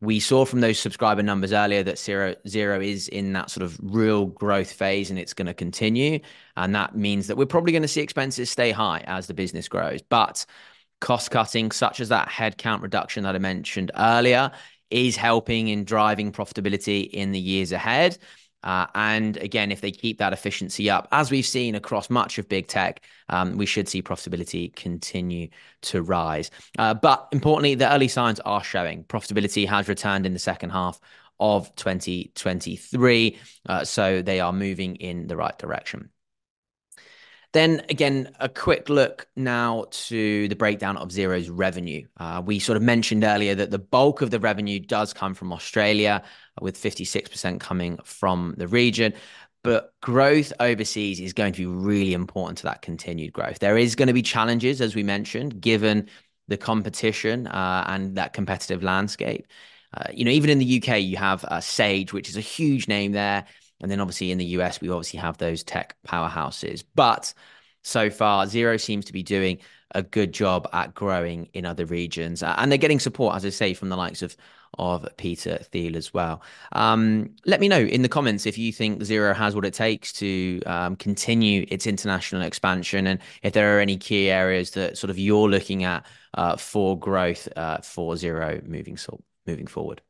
we 0.00 0.18
saw 0.18 0.44
from 0.46 0.60
those 0.60 0.78
subscriber 0.78 1.22
numbers 1.22 1.52
earlier 1.52 1.82
that 1.82 1.96
Xero, 1.96 2.34
Xero 2.46 2.84
is 2.84 3.08
in 3.08 3.34
that 3.34 3.50
sort 3.50 3.64
of 3.64 3.78
real 3.82 4.26
growth 4.26 4.72
phase 4.72 5.10
and 5.10 5.18
it's 5.18 5.34
going 5.34 5.46
to 5.46 5.54
continue. 5.54 6.20
And 6.56 6.74
that 6.74 6.96
means 6.96 7.26
that 7.26 7.36
we're 7.36 7.46
probably 7.46 7.72
going 7.72 7.82
to 7.82 7.88
see 7.88 8.00
expenses 8.00 8.50
stay 8.50 8.70
high 8.70 9.04
as 9.06 9.26
the 9.26 9.34
business 9.34 9.68
grows. 9.68 10.00
But 10.00 10.46
cost 11.00 11.30
cutting, 11.30 11.70
such 11.70 12.00
as 12.00 12.08
that 12.08 12.28
headcount 12.28 12.80
reduction 12.80 13.24
that 13.24 13.34
I 13.34 13.38
mentioned 13.38 13.90
earlier, 13.96 14.50
is 14.90 15.16
helping 15.16 15.68
in 15.68 15.84
driving 15.84 16.32
profitability 16.32 17.08
in 17.10 17.32
the 17.32 17.38
years 17.38 17.70
ahead. 17.70 18.16
Uh, 18.62 18.86
and 18.94 19.36
again, 19.38 19.72
if 19.72 19.80
they 19.80 19.90
keep 19.90 20.18
that 20.18 20.32
efficiency 20.32 20.90
up, 20.90 21.08
as 21.12 21.30
we've 21.30 21.46
seen 21.46 21.74
across 21.74 22.10
much 22.10 22.38
of 22.38 22.48
big 22.48 22.66
tech, 22.66 23.04
um, 23.28 23.56
we 23.56 23.66
should 23.66 23.88
see 23.88 24.02
profitability 24.02 24.74
continue 24.74 25.48
to 25.82 26.02
rise. 26.02 26.50
Uh, 26.78 26.94
but 26.94 27.28
importantly, 27.32 27.74
the 27.74 27.90
early 27.92 28.08
signs 28.08 28.40
are 28.40 28.62
showing 28.62 29.04
profitability 29.04 29.66
has 29.66 29.88
returned 29.88 30.26
in 30.26 30.32
the 30.32 30.38
second 30.38 30.70
half 30.70 31.00
of 31.38 31.74
2023. 31.76 33.38
Uh, 33.66 33.84
so 33.84 34.22
they 34.22 34.40
are 34.40 34.52
moving 34.52 34.96
in 34.96 35.26
the 35.26 35.36
right 35.36 35.58
direction. 35.58 36.10
Then 37.52 37.82
again, 37.88 38.30
a 38.38 38.48
quick 38.48 38.88
look 38.88 39.26
now 39.34 39.86
to 39.90 40.46
the 40.46 40.54
breakdown 40.54 40.96
of 40.96 41.08
Xero's 41.08 41.50
revenue. 41.50 42.06
Uh, 42.16 42.40
we 42.44 42.60
sort 42.60 42.76
of 42.76 42.82
mentioned 42.82 43.24
earlier 43.24 43.56
that 43.56 43.72
the 43.72 43.78
bulk 43.78 44.22
of 44.22 44.30
the 44.30 44.38
revenue 44.38 44.78
does 44.78 45.12
come 45.12 45.34
from 45.34 45.52
Australia, 45.52 46.22
with 46.60 46.80
56% 46.80 47.58
coming 47.58 47.98
from 48.04 48.54
the 48.56 48.68
region. 48.68 49.14
But 49.62 49.92
growth 50.00 50.52
overseas 50.60 51.20
is 51.20 51.32
going 51.32 51.52
to 51.52 51.58
be 51.58 51.66
really 51.66 52.14
important 52.14 52.58
to 52.58 52.64
that 52.64 52.82
continued 52.82 53.32
growth. 53.32 53.58
There 53.58 53.76
is 53.76 53.96
going 53.96 54.08
to 54.08 54.14
be 54.14 54.22
challenges, 54.22 54.80
as 54.80 54.94
we 54.94 55.02
mentioned, 55.02 55.60
given 55.60 56.08
the 56.48 56.56
competition 56.56 57.46
uh, 57.46 57.84
and 57.86 58.16
that 58.16 58.32
competitive 58.32 58.82
landscape. 58.82 59.46
Uh, 59.92 60.04
you 60.12 60.24
know, 60.24 60.30
even 60.30 60.50
in 60.50 60.58
the 60.58 60.82
UK, 60.82 61.00
you 61.00 61.16
have 61.16 61.44
uh, 61.44 61.60
Sage, 61.60 62.12
which 62.12 62.28
is 62.28 62.36
a 62.36 62.40
huge 62.40 62.86
name 62.86 63.12
there. 63.12 63.44
And 63.80 63.90
then 63.90 64.00
obviously 64.00 64.30
in 64.30 64.38
the 64.38 64.44
US, 64.46 64.80
we 64.80 64.90
obviously 64.90 65.20
have 65.20 65.38
those 65.38 65.62
tech 65.62 65.96
powerhouses. 66.06 66.84
But 66.94 67.32
so 67.82 68.10
far, 68.10 68.46
Xero 68.46 68.80
seems 68.80 69.04
to 69.06 69.12
be 69.12 69.22
doing 69.22 69.58
a 69.94 70.02
good 70.02 70.32
job 70.32 70.68
at 70.72 70.94
growing 70.94 71.48
in 71.52 71.64
other 71.64 71.86
regions. 71.86 72.42
And 72.42 72.70
they're 72.70 72.78
getting 72.78 73.00
support, 73.00 73.36
as 73.36 73.44
I 73.44 73.50
say, 73.50 73.74
from 73.74 73.88
the 73.88 73.96
likes 73.96 74.22
of 74.22 74.36
of 74.78 75.06
Peter 75.16 75.58
Thiel 75.58 75.96
as 75.96 76.14
well. 76.14 76.42
Um, 76.72 77.34
let 77.44 77.60
me 77.60 77.68
know 77.68 77.80
in 77.80 78.02
the 78.02 78.08
comments 78.08 78.46
if 78.46 78.56
you 78.56 78.72
think 78.72 79.00
Xero 79.02 79.34
has 79.34 79.54
what 79.54 79.64
it 79.64 79.74
takes 79.74 80.12
to 80.14 80.62
um, 80.66 80.96
continue 80.96 81.66
its 81.68 81.86
international 81.86 82.42
expansion 82.42 83.06
and 83.06 83.20
if 83.42 83.52
there 83.52 83.76
are 83.76 83.80
any 83.80 83.96
key 83.96 84.30
areas 84.30 84.70
that 84.72 84.96
sort 84.96 85.10
of 85.10 85.18
you're 85.18 85.48
looking 85.48 85.84
at 85.84 86.06
uh, 86.34 86.56
for 86.56 86.98
growth 86.98 87.48
uh, 87.56 87.78
for 87.78 88.14
Xero 88.14 88.64
moving, 88.66 88.96
so, 88.96 89.20
moving 89.46 89.66
forward. 89.66 90.02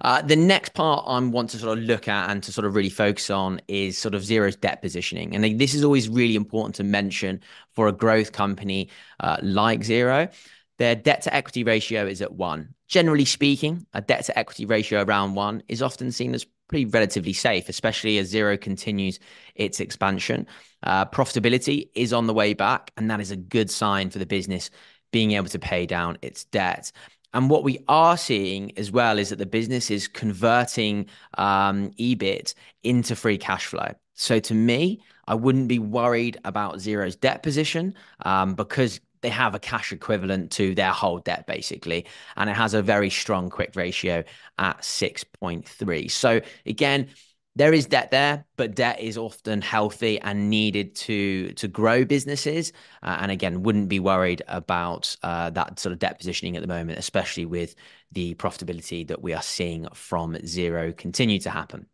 Uh, 0.00 0.22
the 0.22 0.36
next 0.36 0.74
part 0.74 1.04
I 1.06 1.18
want 1.20 1.50
to 1.50 1.58
sort 1.58 1.78
of 1.78 1.84
look 1.84 2.08
at 2.08 2.30
and 2.30 2.42
to 2.42 2.52
sort 2.52 2.64
of 2.64 2.74
really 2.74 2.90
focus 2.90 3.30
on 3.30 3.60
is 3.68 3.98
sort 3.98 4.14
of 4.14 4.22
Xero's 4.22 4.56
debt 4.56 4.82
positioning. 4.82 5.34
And 5.34 5.58
this 5.58 5.74
is 5.74 5.84
always 5.84 6.08
really 6.08 6.36
important 6.36 6.74
to 6.76 6.84
mention 6.84 7.40
for 7.74 7.88
a 7.88 7.92
growth 7.92 8.32
company 8.32 8.90
uh, 9.20 9.38
like 9.42 9.80
Xero. 9.80 10.32
Their 10.78 10.94
debt 10.94 11.22
to 11.22 11.34
equity 11.34 11.64
ratio 11.64 12.06
is 12.06 12.20
at 12.20 12.34
one. 12.34 12.74
Generally 12.88 13.24
speaking, 13.24 13.86
a 13.94 14.00
debt 14.00 14.24
to 14.26 14.38
equity 14.38 14.66
ratio 14.66 15.02
around 15.02 15.34
one 15.34 15.62
is 15.68 15.82
often 15.82 16.12
seen 16.12 16.34
as 16.34 16.46
pretty 16.68 16.84
relatively 16.84 17.32
safe, 17.32 17.68
especially 17.68 18.18
as 18.18 18.32
Xero 18.32 18.60
continues 18.60 19.18
its 19.54 19.80
expansion. 19.80 20.46
Uh, 20.82 21.06
profitability 21.06 21.88
is 21.94 22.12
on 22.12 22.26
the 22.26 22.34
way 22.34 22.54
back, 22.54 22.92
and 22.96 23.10
that 23.10 23.20
is 23.20 23.30
a 23.30 23.36
good 23.36 23.70
sign 23.70 24.10
for 24.10 24.18
the 24.18 24.26
business 24.26 24.70
being 25.12 25.32
able 25.32 25.48
to 25.48 25.58
pay 25.58 25.86
down 25.86 26.18
its 26.22 26.44
debt. 26.44 26.92
And 27.36 27.50
what 27.50 27.64
we 27.64 27.84
are 27.86 28.16
seeing 28.16 28.72
as 28.78 28.90
well 28.90 29.18
is 29.18 29.28
that 29.28 29.36
the 29.36 29.44
business 29.44 29.90
is 29.90 30.08
converting 30.08 31.04
um, 31.36 31.90
EBIT 31.98 32.54
into 32.82 33.14
free 33.14 33.36
cash 33.36 33.66
flow. 33.66 33.92
So 34.14 34.38
to 34.38 34.54
me, 34.54 35.02
I 35.28 35.34
wouldn't 35.34 35.68
be 35.68 35.78
worried 35.78 36.38
about 36.46 36.76
Xero's 36.76 37.14
debt 37.14 37.42
position 37.42 37.94
um, 38.24 38.54
because 38.54 39.00
they 39.20 39.28
have 39.28 39.54
a 39.54 39.58
cash 39.58 39.92
equivalent 39.92 40.50
to 40.52 40.74
their 40.74 40.92
whole 40.92 41.18
debt 41.18 41.46
basically 41.46 42.06
and 42.36 42.48
it 42.48 42.54
has 42.54 42.72
a 42.72 42.80
very 42.80 43.10
strong 43.10 43.50
quick 43.50 43.72
ratio 43.74 44.22
at 44.58 44.80
6.3 44.82 46.10
so 46.10 46.40
again 46.64 47.08
there 47.56 47.72
is 47.72 47.86
debt 47.86 48.10
there, 48.10 48.44
but 48.56 48.74
debt 48.74 49.00
is 49.00 49.16
often 49.16 49.62
healthy 49.62 50.20
and 50.20 50.50
needed 50.50 50.94
to 50.94 51.52
to 51.54 51.66
grow 51.66 52.04
businesses. 52.04 52.72
Uh, 53.02 53.16
and 53.20 53.32
again, 53.32 53.62
wouldn't 53.62 53.88
be 53.88 53.98
worried 53.98 54.42
about 54.46 55.16
uh, 55.22 55.48
that 55.50 55.80
sort 55.80 55.94
of 55.94 55.98
debt 55.98 56.18
positioning 56.18 56.54
at 56.54 56.62
the 56.62 56.68
moment, 56.68 56.98
especially 56.98 57.46
with 57.46 57.74
the 58.12 58.34
profitability 58.34 59.08
that 59.08 59.22
we 59.22 59.32
are 59.32 59.42
seeing 59.42 59.88
from 59.94 60.34
Xero 60.34 60.94
continue 60.96 61.38
to 61.40 61.50
happen. 61.50 61.86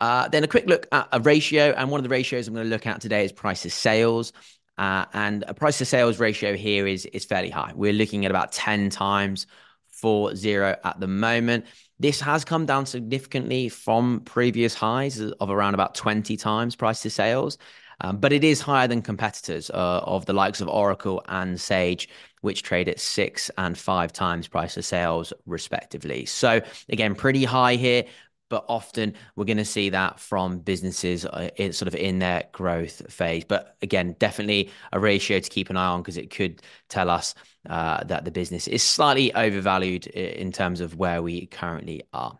Uh, 0.00 0.28
then 0.28 0.44
a 0.44 0.48
quick 0.48 0.66
look 0.66 0.86
at 0.92 1.08
a 1.10 1.20
ratio, 1.20 1.72
and 1.76 1.90
one 1.90 1.98
of 1.98 2.04
the 2.04 2.10
ratios 2.10 2.46
I'm 2.46 2.54
going 2.54 2.66
to 2.66 2.70
look 2.70 2.86
at 2.86 3.00
today 3.00 3.24
is 3.24 3.32
price 3.32 3.62
to 3.62 3.70
sales. 3.70 4.34
Uh, 4.76 5.06
and 5.14 5.42
a 5.48 5.54
price 5.54 5.78
to 5.78 5.84
sales 5.86 6.20
ratio 6.20 6.54
here 6.54 6.86
is 6.86 7.06
is 7.06 7.24
fairly 7.24 7.50
high. 7.50 7.72
We're 7.74 7.94
looking 7.94 8.26
at 8.26 8.30
about 8.30 8.52
10 8.52 8.90
times 8.90 9.46
for 9.90 10.30
Xero 10.32 10.76
at 10.84 11.00
the 11.00 11.08
moment. 11.08 11.64
This 12.00 12.20
has 12.20 12.44
come 12.44 12.66
down 12.66 12.86
significantly 12.86 13.68
from 13.68 14.20
previous 14.20 14.74
highs 14.74 15.20
of 15.20 15.50
around 15.50 15.74
about 15.74 15.94
20 15.94 16.36
times 16.36 16.76
price 16.76 17.02
to 17.02 17.10
sales. 17.10 17.58
Um, 18.00 18.18
but 18.18 18.32
it 18.32 18.44
is 18.44 18.60
higher 18.60 18.86
than 18.86 19.02
competitors 19.02 19.70
uh, 19.70 20.00
of 20.04 20.26
the 20.26 20.32
likes 20.32 20.60
of 20.60 20.68
Oracle 20.68 21.22
and 21.28 21.60
Sage, 21.60 22.08
which 22.42 22.62
trade 22.62 22.88
at 22.88 23.00
six 23.00 23.50
and 23.58 23.76
five 23.76 24.12
times 24.12 24.46
price 24.46 24.74
to 24.74 24.82
sales, 24.82 25.32
respectively. 25.46 26.24
So, 26.24 26.60
again, 26.88 27.16
pretty 27.16 27.44
high 27.44 27.74
here, 27.74 28.04
but 28.48 28.64
often 28.68 29.14
we're 29.36 29.44
going 29.44 29.56
to 29.56 29.64
see 29.64 29.90
that 29.90 30.18
from 30.18 30.58
businesses 30.58 31.24
uh, 31.26 31.50
in, 31.56 31.72
sort 31.72 31.88
of 31.88 31.94
in 31.94 32.18
their 32.18 32.44
growth 32.52 33.10
phase. 33.12 33.44
But 33.44 33.76
again, 33.82 34.16
definitely 34.18 34.70
a 34.92 35.00
ratio 35.00 35.40
to 35.40 35.50
keep 35.50 35.70
an 35.70 35.76
eye 35.76 35.86
on 35.86 36.02
because 36.02 36.16
it 36.16 36.30
could 36.30 36.62
tell 36.88 37.10
us 37.10 37.34
uh, 37.68 38.04
that 38.04 38.24
the 38.24 38.30
business 38.30 38.68
is 38.68 38.82
slightly 38.82 39.34
overvalued 39.34 40.06
in 40.06 40.52
terms 40.52 40.80
of 40.80 40.96
where 40.96 41.22
we 41.22 41.46
currently 41.46 42.02
are. 42.12 42.38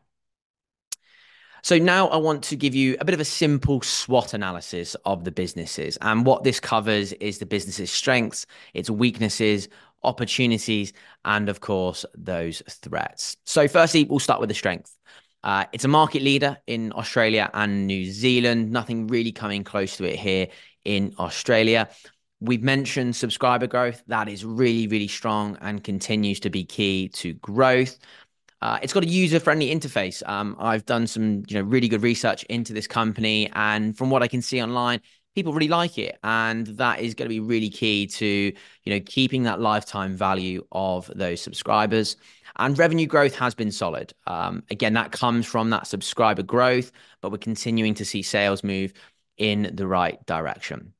So 1.63 1.77
now 1.77 2.09
I 2.09 2.17
want 2.17 2.45
to 2.45 2.57
give 2.57 2.75
you 2.75 2.97
a 3.01 3.05
bit 3.05 3.15
of 3.15 3.21
a 3.21 3.25
simple 3.25 3.83
SWOT 3.83 4.33
analysis 4.33 4.95
of 5.05 5.25
the 5.25 5.33
businesses. 5.33 5.99
And 6.01 6.25
what 6.25 6.45
this 6.45 6.61
covers 6.61 7.13
is 7.15 7.39
the 7.39 7.47
business's 7.47 7.91
strengths, 7.91 8.47
its 8.75 8.89
weaknesses, 8.89 9.69
opportunities, 10.05 10.93
and 11.25 11.49
of 11.49 11.61
course, 11.61 12.07
those 12.15 12.63
threats. 12.69 13.37
So, 13.45 13.67
firstly, 13.67 14.05
we'll 14.05 14.21
start 14.21 14.41
with 14.41 14.49
the 14.49 14.55
strength. 14.55 14.97
Uh, 15.45 15.65
it's 15.73 15.85
a 15.85 15.89
market 15.89 16.23
leader 16.23 16.59
in 16.67 16.93
Australia 16.95 17.51
and 17.55 17.87
New 17.87 18.11
Zealand. 18.11 18.71
Nothing 18.71 19.07
really 19.07 19.33
coming 19.33 19.65
close 19.65 19.97
to 19.99 20.05
it 20.05 20.17
here 20.17 20.49
in 20.85 21.15
Australia. 21.19 21.89
We've 22.41 22.63
mentioned 22.63 23.17
subscriber 23.17 23.67
growth. 23.67 24.03
That 24.07 24.29
is 24.29 24.45
really, 24.45 24.87
really 24.87 25.09
strong 25.09 25.57
and 25.61 25.83
continues 25.83 26.41
to 26.41 26.51
be 26.51 26.65
key 26.65 27.09
to 27.15 27.35
growth. 27.35 27.99
Uh, 28.61 28.79
it's 28.83 28.93
got 28.93 29.05
a 29.05 29.09
user-friendly 29.09 29.73
interface. 29.73 30.29
Um, 30.29 30.57
I've 30.59 30.85
done 30.85 31.07
some, 31.07 31.45
you 31.49 31.55
know, 31.57 31.63
really 31.63 31.89
good 31.89 32.03
research 32.03 32.43
into 32.45 32.73
this 32.73 32.89
company, 32.89 33.49
and 33.55 33.97
from 33.97 34.11
what 34.11 34.23
I 34.23 34.29
can 34.29 34.43
see 34.43 34.61
online, 34.61 35.01
people 35.37 35.53
really 35.53 35.69
like 35.69 35.99
it, 35.99 36.19
and 36.25 36.67
that 36.67 36.99
is 36.99 37.15
going 37.15 37.29
to 37.29 37.33
be 37.33 37.39
really 37.39 37.71
key 37.71 38.09
to, 38.09 38.27
you 38.27 38.93
know, 38.93 38.99
keeping 39.07 39.45
that 39.45 39.61
lifetime 39.61 40.17
value 40.17 40.67
of 40.73 41.09
those 41.15 41.41
subscribers. 41.41 42.17
And 42.59 42.79
revenue 42.79 43.07
growth 43.07 43.35
has 43.37 43.55
been 43.55 43.71
solid. 43.71 44.13
Um, 44.27 44.65
again, 44.71 44.95
that 44.95 45.13
comes 45.13 45.47
from 45.47 45.71
that 45.71 45.87
subscriber 45.87 46.43
growth, 46.43 46.91
but 47.21 47.31
we're 47.31 47.39
continuing 47.39 47.95
to 47.95 48.05
see 48.05 48.23
sales 48.23 48.65
move 48.65 48.93
in 49.37 49.71
the 49.73 49.87
right 49.87 50.25
direction. 50.27 50.93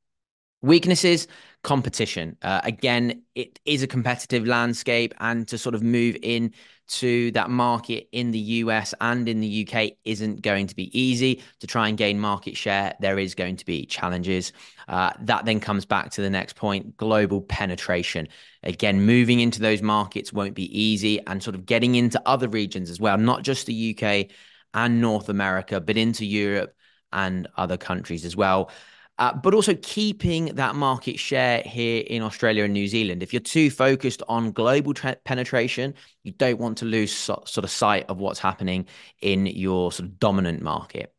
Weaknesses, 0.63 1.27
competition. 1.63 2.37
Uh, 2.43 2.61
again, 2.65 3.23
it 3.35 3.59
is 3.65 3.83
a 3.83 3.87
competitive 3.87 4.47
landscape, 4.47 5.15
and 5.19 5.47
to 5.49 5.59
sort 5.59 5.75
of 5.75 5.83
move 5.83 6.17
in 6.23 6.53
to 6.89 7.31
that 7.33 7.51
market 7.51 8.09
in 8.13 8.31
the 8.31 8.39
US 8.39 8.95
and 9.01 9.29
in 9.29 9.41
the 9.41 9.69
UK 9.69 9.93
isn't 10.05 10.41
going 10.41 10.67
to 10.67 10.75
be 10.75 10.99
easy. 10.99 11.43
To 11.61 11.67
try 11.67 11.89
and 11.89 11.99
gain 11.99 12.19
market 12.19 12.57
share, 12.57 12.95
there 13.01 13.19
is 13.19 13.35
going 13.35 13.57
to 13.57 13.67
be 13.67 13.85
challenges. 13.85 14.53
Uh, 14.89 15.13
that 15.21 15.45
then 15.45 15.61
comes 15.61 15.85
back 15.85 16.11
to 16.13 16.23
the 16.23 16.31
next 16.31 16.57
point 16.57 16.97
global 16.97 17.43
penetration. 17.43 18.29
Again, 18.63 19.03
moving 19.03 19.41
into 19.41 19.61
those 19.61 19.83
markets 19.83 20.33
won't 20.33 20.55
be 20.55 20.81
easy, 20.81 21.25
and 21.27 21.43
sort 21.43 21.55
of 21.55 21.67
getting 21.67 21.95
into 21.95 22.23
other 22.25 22.49
regions 22.49 22.91
as 22.91 23.01
well, 23.01 23.19
not 23.19 23.43
just 23.43 23.67
the 23.67 23.97
UK 23.97 24.31
and 24.75 25.01
North 25.01 25.29
America, 25.29 25.81
but 25.81 25.97
into 25.97 26.25
Europe 26.25 26.75
and 27.13 27.49
other 27.57 27.77
countries 27.77 28.25
as 28.25 28.37
well. 28.37 28.71
Uh, 29.19 29.35
but 29.35 29.53
also 29.53 29.75
keeping 29.83 30.47
that 30.55 30.77
market 30.77 31.19
share 31.19 31.61
here 31.63 32.05
in 32.07 32.23
Australia 32.23 32.63
and 32.65 32.73
New 32.73 32.87
Zealand. 32.87 33.21
If 33.23 33.33
you're 33.33 33.41
too 33.41 33.69
focused 33.69 34.23
on 34.29 34.53
global 34.53 34.95
tra- 34.95 35.17
penetration, 35.25 35.95
you 36.23 36.31
don't 36.33 36.59
want 36.59 36.79
to 36.79 36.85
lose 36.85 37.13
so- 37.13 37.43
sort 37.45 37.65
of 37.65 37.71
sight 37.71 38.07
of 38.09 38.19
what's 38.19 38.39
happening 38.39 38.87
in 39.21 39.47
your 39.47 39.91
sort 39.91 40.09
of 40.09 40.21
dominant 40.21 40.63
market. 40.63 41.13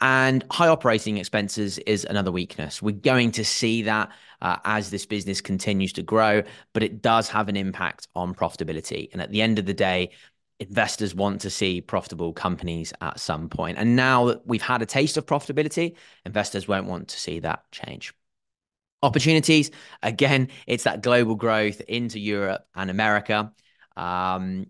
And 0.00 0.44
high 0.50 0.68
operating 0.68 1.16
expenses 1.16 1.78
is 1.78 2.04
another 2.04 2.30
weakness. 2.30 2.82
We're 2.82 2.92
going 2.92 3.32
to 3.32 3.44
see 3.44 3.82
that 3.82 4.10
uh, 4.42 4.58
as 4.64 4.90
this 4.90 5.06
business 5.06 5.40
continues 5.40 5.92
to 5.94 6.02
grow, 6.02 6.42
but 6.74 6.82
it 6.82 7.00
does 7.00 7.28
have 7.30 7.48
an 7.48 7.56
impact 7.56 8.06
on 8.14 8.34
profitability. 8.34 9.08
And 9.12 9.22
at 9.22 9.30
the 9.30 9.40
end 9.40 9.58
of 9.58 9.64
the 9.64 9.74
day, 9.74 10.10
investors 10.58 11.14
want 11.14 11.40
to 11.42 11.50
see 11.50 11.80
profitable 11.80 12.32
companies 12.32 12.92
at 13.00 13.20
some 13.20 13.48
point. 13.48 13.78
And 13.78 13.96
now 13.96 14.26
that 14.26 14.46
we've 14.46 14.62
had 14.62 14.82
a 14.82 14.86
taste 14.86 15.16
of 15.16 15.26
profitability, 15.26 15.96
investors 16.24 16.66
won't 16.66 16.86
want 16.86 17.08
to 17.08 17.20
see 17.20 17.40
that 17.40 17.70
change. 17.70 18.14
Opportunities, 19.02 19.70
again, 20.02 20.48
it's 20.66 20.84
that 20.84 21.02
global 21.02 21.34
growth 21.34 21.80
into 21.82 22.18
Europe 22.18 22.66
and 22.74 22.90
America. 22.90 23.52
Um, 23.96 24.66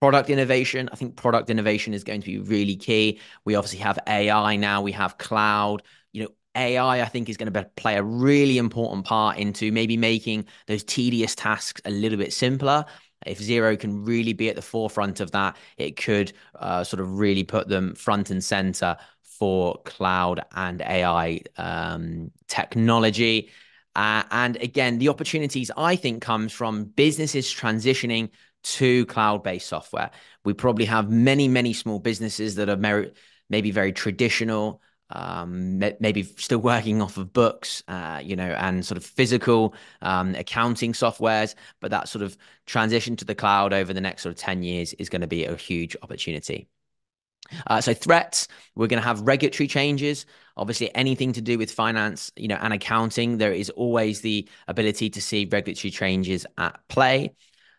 product 0.00 0.30
innovation, 0.30 0.88
I 0.92 0.96
think 0.96 1.16
product 1.16 1.50
innovation 1.50 1.94
is 1.94 2.02
going 2.02 2.20
to 2.20 2.26
be 2.26 2.38
really 2.38 2.76
key. 2.76 3.20
We 3.44 3.54
obviously 3.54 3.78
have 3.80 3.98
AI 4.08 4.56
now, 4.56 4.82
we 4.82 4.92
have 4.92 5.18
cloud. 5.18 5.82
You 6.12 6.24
know, 6.24 6.30
AI, 6.56 7.02
I 7.02 7.04
think, 7.04 7.28
is 7.28 7.36
going 7.36 7.52
to 7.52 7.70
play 7.76 7.96
a 7.96 8.02
really 8.02 8.58
important 8.58 9.06
part 9.06 9.38
into 9.38 9.70
maybe 9.70 9.96
making 9.96 10.46
those 10.66 10.82
tedious 10.82 11.36
tasks 11.36 11.80
a 11.84 11.90
little 11.90 12.18
bit 12.18 12.32
simpler 12.32 12.84
if 13.26 13.38
Xero 13.40 13.78
can 13.78 14.04
really 14.04 14.32
be 14.32 14.48
at 14.48 14.56
the 14.56 14.62
forefront 14.62 15.20
of 15.20 15.30
that, 15.32 15.56
it 15.76 15.96
could 15.96 16.32
uh, 16.54 16.84
sort 16.84 17.00
of 17.00 17.18
really 17.18 17.44
put 17.44 17.68
them 17.68 17.94
front 17.94 18.30
and 18.30 18.42
center 18.42 18.96
for 19.22 19.80
cloud 19.84 20.40
and 20.54 20.82
AI 20.82 21.40
um, 21.56 22.30
technology. 22.46 23.50
Uh, 23.96 24.22
and 24.30 24.56
again, 24.56 24.98
the 24.98 25.08
opportunities 25.08 25.70
I 25.76 25.96
think 25.96 26.22
comes 26.22 26.52
from 26.52 26.84
businesses 26.84 27.46
transitioning 27.52 28.30
to 28.62 29.06
cloud-based 29.06 29.66
software. 29.66 30.10
We 30.44 30.52
probably 30.52 30.84
have 30.84 31.10
many, 31.10 31.48
many 31.48 31.72
small 31.72 31.98
businesses 31.98 32.54
that 32.56 32.68
are 32.68 33.10
maybe 33.48 33.70
very 33.70 33.92
traditional, 33.92 34.82
um, 35.10 35.78
maybe 35.78 36.22
still 36.22 36.58
working 36.58 37.02
off 37.02 37.16
of 37.16 37.32
books, 37.32 37.82
uh, 37.88 38.20
you 38.22 38.36
know, 38.36 38.52
and 38.58 38.84
sort 38.84 38.96
of 38.96 39.04
physical 39.04 39.74
um, 40.02 40.34
accounting 40.34 40.92
softwares. 40.92 41.54
But 41.80 41.90
that 41.90 42.08
sort 42.08 42.22
of 42.22 42.36
transition 42.66 43.16
to 43.16 43.24
the 43.24 43.34
cloud 43.34 43.72
over 43.72 43.92
the 43.92 44.00
next 44.00 44.22
sort 44.22 44.34
of 44.34 44.38
10 44.38 44.62
years 44.62 44.92
is 44.94 45.08
going 45.08 45.22
to 45.22 45.26
be 45.26 45.44
a 45.44 45.56
huge 45.56 45.96
opportunity. 46.02 46.68
Uh, 47.66 47.80
so 47.80 47.92
threats, 47.92 48.48
we're 48.74 48.86
going 48.86 49.00
to 49.00 49.06
have 49.06 49.20
regulatory 49.22 49.66
changes. 49.66 50.26
Obviously, 50.56 50.94
anything 50.94 51.32
to 51.32 51.40
do 51.40 51.58
with 51.58 51.70
finance, 51.70 52.30
you 52.36 52.48
know, 52.48 52.58
and 52.60 52.72
accounting, 52.72 53.38
there 53.38 53.52
is 53.52 53.70
always 53.70 54.20
the 54.20 54.48
ability 54.68 55.10
to 55.10 55.20
see 55.20 55.48
regulatory 55.50 55.90
changes 55.90 56.46
at 56.58 56.78
play. 56.88 57.34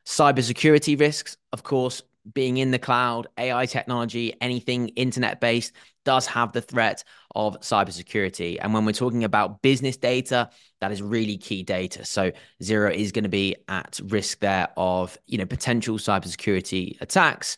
Cybersecurity 0.05 0.99
risks, 0.99 1.37
of 1.53 1.63
course, 1.63 2.01
being 2.33 2.57
in 2.57 2.71
the 2.71 2.79
cloud, 2.79 3.27
AI 3.37 3.65
technology, 3.65 4.33
anything 4.41 4.89
internet 4.89 5.39
based 5.39 5.73
does 6.05 6.27
have 6.27 6.51
the 6.51 6.61
threat 6.61 7.03
of 7.35 7.59
cybersecurity. 7.61 8.57
And 8.61 8.73
when 8.73 8.85
we're 8.85 8.91
talking 8.91 9.23
about 9.23 9.61
business 9.61 9.97
data, 9.97 10.49
that 10.79 10.91
is 10.91 11.01
really 11.01 11.37
key 11.37 11.63
data. 11.63 12.05
So 12.05 12.31
Xero 12.61 12.93
is 12.93 13.11
going 13.11 13.23
to 13.23 13.29
be 13.29 13.55
at 13.67 13.99
risk 14.05 14.39
there 14.39 14.69
of, 14.77 15.17
you 15.27 15.37
know, 15.37 15.45
potential 15.45 15.97
cybersecurity 15.97 16.99
attacks. 17.01 17.57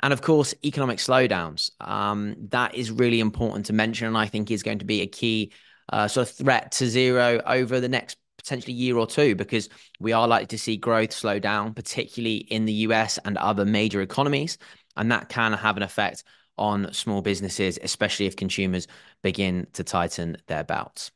And 0.00 0.12
of 0.12 0.22
course, 0.22 0.54
economic 0.64 0.98
slowdowns. 0.98 1.70
Um, 1.80 2.36
that 2.50 2.74
is 2.74 2.90
really 2.90 3.20
important 3.20 3.66
to 3.66 3.72
mention, 3.72 4.06
and 4.06 4.18
I 4.18 4.26
think 4.26 4.50
is 4.50 4.62
going 4.62 4.80
to 4.80 4.84
be 4.84 5.00
a 5.00 5.06
key 5.06 5.52
uh, 5.90 6.08
sort 6.08 6.28
of 6.28 6.34
threat 6.34 6.72
to 6.72 6.84
Xero 6.84 7.42
over 7.46 7.80
the 7.80 7.88
next 7.88 8.18
potentially 8.36 8.74
year 8.74 8.98
or 8.98 9.06
two 9.06 9.34
because 9.34 9.70
we 10.00 10.12
are 10.12 10.28
likely 10.28 10.46
to 10.46 10.58
see 10.58 10.76
growth 10.76 11.12
slow 11.12 11.38
down, 11.38 11.72
particularly 11.72 12.36
in 12.36 12.66
the 12.66 12.72
US 12.72 13.18
and 13.24 13.38
other 13.38 13.64
major 13.64 14.02
economies. 14.02 14.58
And 14.96 15.10
that 15.10 15.28
can 15.28 15.52
have 15.54 15.76
an 15.76 15.82
effect 15.82 16.24
on 16.58 16.92
small 16.92 17.22
businesses, 17.22 17.78
especially 17.82 18.26
if 18.26 18.36
consumers 18.36 18.86
begin 19.22 19.66
to 19.72 19.84
tighten 19.84 20.36
their 20.46 20.64
belts. 20.64 21.10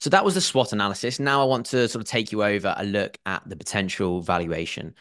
So 0.00 0.10
that 0.10 0.24
was 0.24 0.34
the 0.34 0.40
SWOT 0.40 0.72
analysis. 0.72 1.20
Now 1.20 1.42
I 1.42 1.44
want 1.44 1.66
to 1.66 1.88
sort 1.88 2.02
of 2.02 2.08
take 2.08 2.32
you 2.32 2.42
over 2.42 2.74
a 2.76 2.84
look 2.84 3.18
at 3.24 3.48
the 3.48 3.54
potential 3.54 4.20
valuation. 4.20 4.94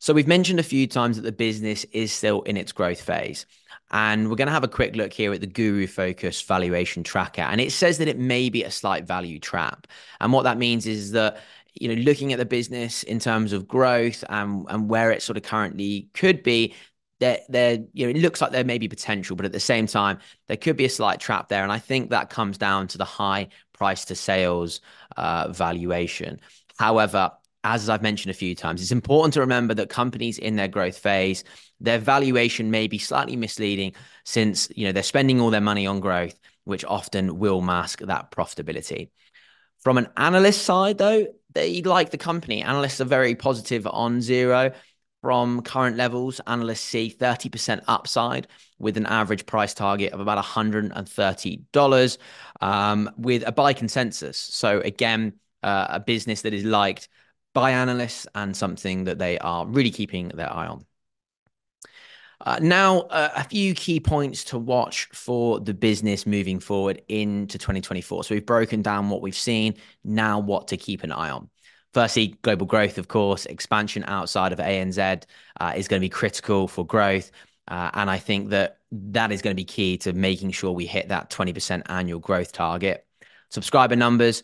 So 0.00 0.12
we've 0.12 0.26
mentioned 0.26 0.60
a 0.60 0.64
few 0.64 0.86
times 0.86 1.16
that 1.16 1.22
the 1.22 1.32
business 1.32 1.84
is 1.92 2.12
still 2.12 2.42
in 2.42 2.56
its 2.56 2.72
growth 2.72 3.00
phase. 3.00 3.46
And 3.90 4.28
we're 4.28 4.36
going 4.36 4.48
to 4.48 4.52
have 4.52 4.64
a 4.64 4.68
quick 4.68 4.96
look 4.96 5.12
here 5.12 5.32
at 5.32 5.40
the 5.40 5.46
Guru 5.46 5.86
Focus 5.86 6.42
valuation 6.42 7.02
tracker. 7.02 7.42
And 7.42 7.60
it 7.60 7.72
says 7.72 7.98
that 7.98 8.08
it 8.08 8.18
may 8.18 8.48
be 8.48 8.62
a 8.64 8.70
slight 8.70 9.06
value 9.06 9.38
trap. 9.38 9.86
And 10.20 10.32
what 10.32 10.42
that 10.42 10.58
means 10.58 10.86
is 10.86 11.12
that, 11.12 11.38
you 11.74 11.88
know, 11.88 12.00
looking 12.02 12.32
at 12.32 12.38
the 12.38 12.44
business 12.44 13.02
in 13.04 13.18
terms 13.18 13.52
of 13.52 13.66
growth 13.66 14.24
and, 14.28 14.66
and 14.68 14.88
where 14.88 15.10
it 15.10 15.22
sort 15.22 15.36
of 15.36 15.42
currently 15.42 16.08
could 16.14 16.42
be, 16.42 16.74
there, 17.20 17.40
there, 17.48 17.78
you 17.92 18.06
know, 18.06 18.10
it 18.10 18.20
looks 18.20 18.40
like 18.40 18.52
there 18.52 18.64
may 18.64 18.78
be 18.78 18.88
potential, 18.88 19.36
but 19.36 19.46
at 19.46 19.52
the 19.52 19.60
same 19.60 19.86
time, 19.86 20.18
there 20.46 20.56
could 20.56 20.76
be 20.76 20.84
a 20.84 20.90
slight 20.90 21.20
trap 21.20 21.48
there. 21.48 21.62
And 21.62 21.72
I 21.72 21.78
think 21.78 22.10
that 22.10 22.30
comes 22.30 22.58
down 22.58 22.88
to 22.88 22.98
the 22.98 23.04
high 23.04 23.48
price 23.72 24.04
to 24.06 24.14
sales 24.14 24.80
uh, 25.16 25.48
valuation. 25.50 26.40
However, 26.78 27.32
as 27.64 27.88
I've 27.88 28.02
mentioned 28.02 28.30
a 28.30 28.34
few 28.34 28.54
times, 28.54 28.80
it's 28.80 28.92
important 28.92 29.34
to 29.34 29.40
remember 29.40 29.74
that 29.74 29.88
companies 29.88 30.38
in 30.38 30.56
their 30.56 30.68
growth 30.68 30.96
phase, 30.96 31.44
their 31.80 31.98
valuation 31.98 32.70
may 32.70 32.86
be 32.86 32.98
slightly 32.98 33.36
misleading 33.36 33.94
since 34.24 34.68
you 34.74 34.86
know 34.86 34.92
they're 34.92 35.02
spending 35.02 35.40
all 35.40 35.50
their 35.50 35.60
money 35.60 35.86
on 35.86 36.00
growth, 36.00 36.38
which 36.64 36.84
often 36.84 37.38
will 37.38 37.60
mask 37.60 38.00
that 38.00 38.30
profitability. 38.30 39.10
From 39.80 39.98
an 39.98 40.08
analyst 40.16 40.62
side, 40.62 40.98
though, 40.98 41.26
they 41.52 41.82
like 41.82 42.10
the 42.10 42.18
company. 42.18 42.62
Analysts 42.62 43.00
are 43.00 43.04
very 43.04 43.34
positive 43.34 43.86
on 43.86 44.18
Xero. 44.18 44.74
From 45.20 45.62
current 45.62 45.96
levels, 45.96 46.40
analysts 46.46 46.80
see 46.80 47.10
30% 47.10 47.82
upside 47.88 48.46
with 48.78 48.96
an 48.96 49.06
average 49.06 49.46
price 49.46 49.74
target 49.74 50.12
of 50.12 50.20
about 50.20 50.42
$130 50.44 52.18
um, 52.60 53.10
with 53.16 53.42
a 53.44 53.50
buy 53.50 53.72
consensus. 53.72 54.38
So, 54.38 54.80
again, 54.80 55.32
uh, 55.64 55.88
a 55.90 56.00
business 56.00 56.42
that 56.42 56.54
is 56.54 56.62
liked 56.64 57.08
by 57.52 57.72
analysts 57.72 58.28
and 58.36 58.56
something 58.56 59.04
that 59.04 59.18
they 59.18 59.38
are 59.38 59.66
really 59.66 59.90
keeping 59.90 60.28
their 60.28 60.52
eye 60.52 60.68
on. 60.68 60.86
Uh, 62.40 62.60
now, 62.62 63.00
uh, 63.00 63.30
a 63.34 63.42
few 63.42 63.74
key 63.74 63.98
points 63.98 64.44
to 64.44 64.58
watch 64.58 65.08
for 65.12 65.58
the 65.58 65.74
business 65.74 66.24
moving 66.26 66.60
forward 66.60 67.02
into 67.08 67.58
2024. 67.58 68.22
So, 68.22 68.36
we've 68.36 68.46
broken 68.46 68.82
down 68.82 69.10
what 69.10 69.20
we've 69.20 69.34
seen, 69.34 69.74
now, 70.04 70.38
what 70.38 70.68
to 70.68 70.76
keep 70.76 71.02
an 71.02 71.10
eye 71.10 71.30
on. 71.30 71.50
Firstly, 71.94 72.36
global 72.42 72.66
growth, 72.66 72.98
of 72.98 73.08
course, 73.08 73.46
expansion 73.46 74.04
outside 74.06 74.52
of 74.52 74.58
ANZ 74.58 75.24
uh, 75.60 75.72
is 75.74 75.88
going 75.88 76.00
to 76.00 76.04
be 76.04 76.10
critical 76.10 76.68
for 76.68 76.84
growth. 76.84 77.30
Uh, 77.66 77.90
and 77.94 78.10
I 78.10 78.18
think 78.18 78.50
that 78.50 78.78
that 78.90 79.32
is 79.32 79.42
going 79.42 79.54
to 79.54 79.60
be 79.60 79.64
key 79.64 79.96
to 79.98 80.12
making 80.12 80.52
sure 80.52 80.72
we 80.72 80.86
hit 80.86 81.08
that 81.08 81.30
20% 81.30 81.82
annual 81.86 82.20
growth 82.20 82.52
target. 82.52 83.06
Subscriber 83.50 83.96
numbers, 83.96 84.42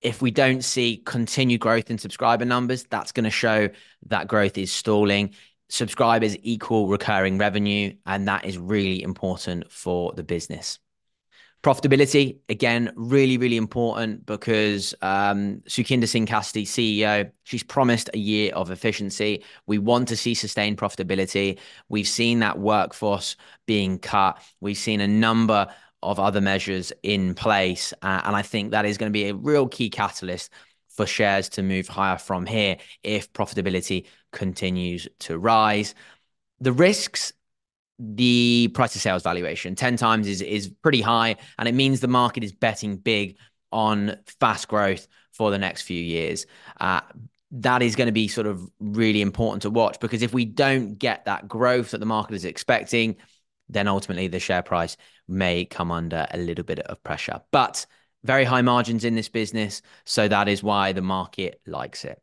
if 0.00 0.22
we 0.22 0.30
don't 0.30 0.62
see 0.62 0.98
continued 0.98 1.60
growth 1.60 1.90
in 1.90 1.98
subscriber 1.98 2.44
numbers, 2.44 2.84
that's 2.84 3.12
going 3.12 3.24
to 3.24 3.30
show 3.30 3.68
that 4.06 4.28
growth 4.28 4.58
is 4.58 4.70
stalling. 4.70 5.34
Subscribers 5.68 6.36
equal 6.42 6.86
recurring 6.86 7.38
revenue, 7.38 7.92
and 8.06 8.28
that 8.28 8.44
is 8.44 8.58
really 8.58 9.02
important 9.02 9.70
for 9.70 10.12
the 10.12 10.22
business. 10.22 10.78
Profitability, 11.66 12.38
again, 12.48 12.92
really, 12.94 13.38
really 13.38 13.56
important 13.56 14.24
because 14.24 14.94
um, 15.02 15.60
Sukhinder 15.68 16.06
Singh 16.06 16.24
Cassidy, 16.24 16.64
CEO, 16.64 17.28
she's 17.42 17.64
promised 17.64 18.08
a 18.14 18.18
year 18.18 18.52
of 18.54 18.70
efficiency. 18.70 19.42
We 19.66 19.78
want 19.78 20.06
to 20.06 20.16
see 20.16 20.34
sustained 20.34 20.78
profitability. 20.78 21.58
We've 21.88 22.06
seen 22.06 22.38
that 22.38 22.60
workforce 22.60 23.34
being 23.66 23.98
cut. 23.98 24.40
We've 24.60 24.76
seen 24.76 25.00
a 25.00 25.08
number 25.08 25.66
of 26.04 26.20
other 26.20 26.40
measures 26.40 26.92
in 27.02 27.34
place. 27.34 27.92
Uh, 28.00 28.20
and 28.24 28.36
I 28.36 28.42
think 28.42 28.70
that 28.70 28.86
is 28.86 28.96
going 28.96 29.10
to 29.10 29.12
be 29.12 29.30
a 29.30 29.34
real 29.34 29.66
key 29.66 29.90
catalyst 29.90 30.52
for 30.88 31.04
shares 31.04 31.48
to 31.48 31.64
move 31.64 31.88
higher 31.88 32.16
from 32.16 32.46
here 32.46 32.76
if 33.02 33.32
profitability 33.32 34.06
continues 34.30 35.08
to 35.18 35.36
rise. 35.36 35.96
The 36.60 36.72
risks, 36.72 37.32
the 37.98 38.68
price 38.74 38.92
to 38.92 38.98
sales 38.98 39.22
valuation, 39.22 39.74
10 39.74 39.96
times 39.96 40.26
is, 40.26 40.42
is 40.42 40.68
pretty 40.82 41.00
high. 41.00 41.36
And 41.58 41.68
it 41.68 41.74
means 41.74 42.00
the 42.00 42.08
market 42.08 42.44
is 42.44 42.52
betting 42.52 42.96
big 42.96 43.36
on 43.72 44.16
fast 44.40 44.68
growth 44.68 45.06
for 45.32 45.50
the 45.50 45.58
next 45.58 45.82
few 45.82 46.00
years. 46.00 46.46
Uh, 46.80 47.00
that 47.52 47.82
is 47.82 47.96
going 47.96 48.06
to 48.06 48.12
be 48.12 48.28
sort 48.28 48.46
of 48.46 48.68
really 48.80 49.22
important 49.22 49.62
to 49.62 49.70
watch 49.70 49.98
because 50.00 50.22
if 50.22 50.34
we 50.34 50.44
don't 50.44 50.98
get 50.98 51.24
that 51.24 51.46
growth 51.48 51.92
that 51.92 51.98
the 51.98 52.06
market 52.06 52.34
is 52.34 52.44
expecting, 52.44 53.16
then 53.68 53.88
ultimately 53.88 54.28
the 54.28 54.40
share 54.40 54.62
price 54.62 54.96
may 55.28 55.64
come 55.64 55.90
under 55.90 56.26
a 56.30 56.38
little 56.38 56.64
bit 56.64 56.80
of 56.80 57.02
pressure. 57.02 57.40
But 57.52 57.86
very 58.24 58.44
high 58.44 58.62
margins 58.62 59.04
in 59.04 59.14
this 59.14 59.28
business. 59.28 59.82
So 60.04 60.28
that 60.28 60.48
is 60.48 60.62
why 60.62 60.92
the 60.92 61.02
market 61.02 61.60
likes 61.66 62.04
it. 62.04 62.20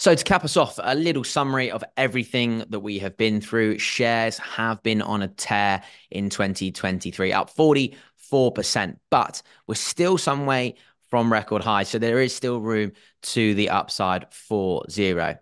So, 0.00 0.14
to 0.14 0.24
cap 0.24 0.46
us 0.46 0.56
off, 0.56 0.80
a 0.82 0.94
little 0.94 1.24
summary 1.24 1.70
of 1.70 1.84
everything 1.98 2.64
that 2.70 2.80
we 2.80 3.00
have 3.00 3.18
been 3.18 3.42
through. 3.42 3.78
Shares 3.78 4.38
have 4.38 4.82
been 4.82 5.02
on 5.02 5.20
a 5.20 5.28
tear 5.28 5.82
in 6.10 6.30
2023, 6.30 7.34
up 7.34 7.54
44%, 7.54 8.96
but 9.10 9.42
we're 9.66 9.74
still 9.74 10.16
some 10.16 10.46
way 10.46 10.76
from 11.10 11.30
record 11.30 11.62
high. 11.62 11.82
So, 11.82 11.98
there 11.98 12.18
is 12.18 12.34
still 12.34 12.62
room 12.62 12.92
to 13.24 13.54
the 13.54 13.68
upside 13.68 14.32
for 14.32 14.84
Xero. 14.88 15.38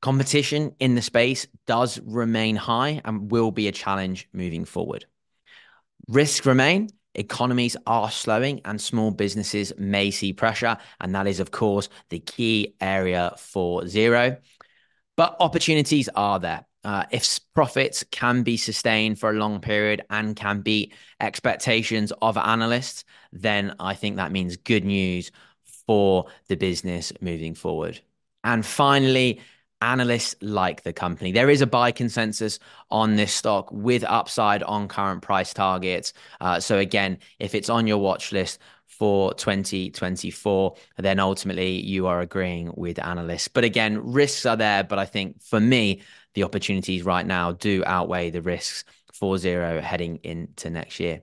Competition 0.00 0.74
in 0.80 0.96
the 0.96 1.02
space 1.02 1.46
does 1.68 2.00
remain 2.00 2.56
high 2.56 3.00
and 3.04 3.30
will 3.30 3.52
be 3.52 3.68
a 3.68 3.72
challenge 3.72 4.28
moving 4.32 4.64
forward. 4.64 5.06
Risks 6.08 6.44
remain. 6.44 6.88
Economies 7.14 7.76
are 7.86 8.10
slowing 8.10 8.60
and 8.64 8.80
small 8.80 9.10
businesses 9.10 9.72
may 9.78 10.10
see 10.10 10.32
pressure. 10.32 10.76
And 11.00 11.14
that 11.14 11.26
is, 11.26 11.40
of 11.40 11.50
course, 11.50 11.88
the 12.08 12.20
key 12.20 12.74
area 12.80 13.34
for 13.36 13.82
Xero. 13.82 14.38
But 15.16 15.36
opportunities 15.40 16.08
are 16.14 16.38
there. 16.38 16.66
Uh, 16.84 17.04
if 17.12 17.38
profits 17.54 18.04
can 18.10 18.42
be 18.42 18.56
sustained 18.56 19.18
for 19.18 19.30
a 19.30 19.34
long 19.34 19.60
period 19.60 20.02
and 20.10 20.34
can 20.34 20.62
beat 20.62 20.94
expectations 21.20 22.12
of 22.22 22.36
analysts, 22.36 23.04
then 23.32 23.74
I 23.78 23.94
think 23.94 24.16
that 24.16 24.32
means 24.32 24.56
good 24.56 24.84
news 24.84 25.30
for 25.86 26.26
the 26.48 26.56
business 26.56 27.12
moving 27.20 27.54
forward. 27.54 28.00
And 28.42 28.66
finally, 28.66 29.40
analysts 29.82 30.34
like 30.40 30.82
the 30.82 30.92
company. 30.92 31.32
There 31.32 31.50
is 31.50 31.60
a 31.60 31.66
buy 31.66 31.92
consensus 31.92 32.58
on 32.90 33.16
this 33.16 33.34
stock 33.34 33.70
with 33.70 34.04
upside 34.04 34.62
on 34.62 34.88
current 34.88 35.20
price 35.22 35.52
targets. 35.52 36.12
Uh, 36.40 36.60
so, 36.60 36.78
again, 36.78 37.18
if 37.38 37.54
it's 37.54 37.68
on 37.68 37.86
your 37.86 37.98
watch 37.98 38.32
list, 38.32 38.58
for 39.02 39.34
2024, 39.34 40.76
then 40.98 41.18
ultimately 41.18 41.80
you 41.80 42.06
are 42.06 42.20
agreeing 42.20 42.72
with 42.76 42.98
analysts. 43.00 43.48
But 43.48 43.64
again, 43.64 43.98
risks 44.12 44.46
are 44.46 44.56
there. 44.56 44.84
But 44.84 45.00
I 45.00 45.06
think 45.06 45.42
for 45.42 45.58
me, 45.58 46.02
the 46.34 46.44
opportunities 46.44 47.02
right 47.02 47.26
now 47.26 47.50
do 47.50 47.82
outweigh 47.84 48.30
the 48.30 48.42
risks 48.42 48.84
for 49.12 49.36
Xero 49.36 49.80
heading 49.80 50.20
into 50.22 50.70
next 50.70 51.00
year. 51.00 51.22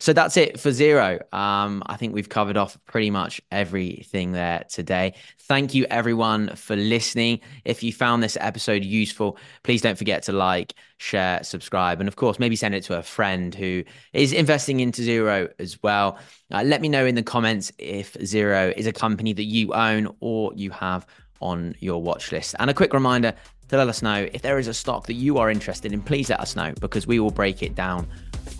So 0.00 0.14
that's 0.14 0.38
it 0.38 0.58
for 0.58 0.70
Xero. 0.70 1.20
Um, 1.34 1.82
I 1.84 1.96
think 1.96 2.14
we've 2.14 2.28
covered 2.28 2.56
off 2.56 2.78
pretty 2.86 3.10
much 3.10 3.38
everything 3.52 4.32
there 4.32 4.64
today. 4.70 5.12
Thank 5.40 5.74
you, 5.74 5.84
everyone, 5.90 6.56
for 6.56 6.74
listening. 6.74 7.40
If 7.66 7.82
you 7.82 7.92
found 7.92 8.22
this 8.22 8.38
episode 8.40 8.82
useful, 8.82 9.36
please 9.62 9.82
don't 9.82 9.98
forget 9.98 10.22
to 10.24 10.32
like, 10.32 10.74
share, 10.96 11.42
subscribe, 11.42 12.00
and 12.00 12.08
of 12.08 12.16
course, 12.16 12.38
maybe 12.38 12.56
send 12.56 12.74
it 12.74 12.82
to 12.84 12.96
a 12.96 13.02
friend 13.02 13.54
who 13.54 13.84
is 14.14 14.32
investing 14.32 14.80
into 14.80 15.02
Xero 15.02 15.50
as 15.58 15.82
well. 15.82 16.18
Uh, 16.50 16.62
let 16.62 16.80
me 16.80 16.88
know 16.88 17.04
in 17.04 17.14
the 17.14 17.22
comments 17.22 17.70
if 17.78 18.14
Xero 18.14 18.72
is 18.74 18.86
a 18.86 18.92
company 18.92 19.34
that 19.34 19.44
you 19.44 19.74
own 19.74 20.16
or 20.20 20.52
you 20.54 20.70
have 20.70 21.06
on 21.40 21.74
your 21.78 22.02
watch 22.02 22.32
list. 22.32 22.54
And 22.58 22.70
a 22.70 22.74
quick 22.74 22.94
reminder 22.94 23.34
to 23.68 23.76
let 23.76 23.88
us 23.88 24.00
know 24.00 24.26
if 24.32 24.40
there 24.40 24.58
is 24.58 24.66
a 24.66 24.74
stock 24.74 25.06
that 25.08 25.14
you 25.14 25.36
are 25.36 25.50
interested 25.50 25.92
in, 25.92 26.00
please 26.00 26.30
let 26.30 26.40
us 26.40 26.56
know 26.56 26.72
because 26.80 27.06
we 27.06 27.20
will 27.20 27.30
break 27.30 27.62
it 27.62 27.74
down 27.74 28.08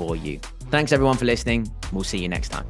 for 0.00 0.16
you. 0.16 0.40
Thanks 0.70 0.92
everyone 0.92 1.18
for 1.18 1.26
listening. 1.26 1.70
We'll 1.92 2.04
see 2.04 2.18
you 2.18 2.28
next 2.28 2.48
time. 2.48 2.66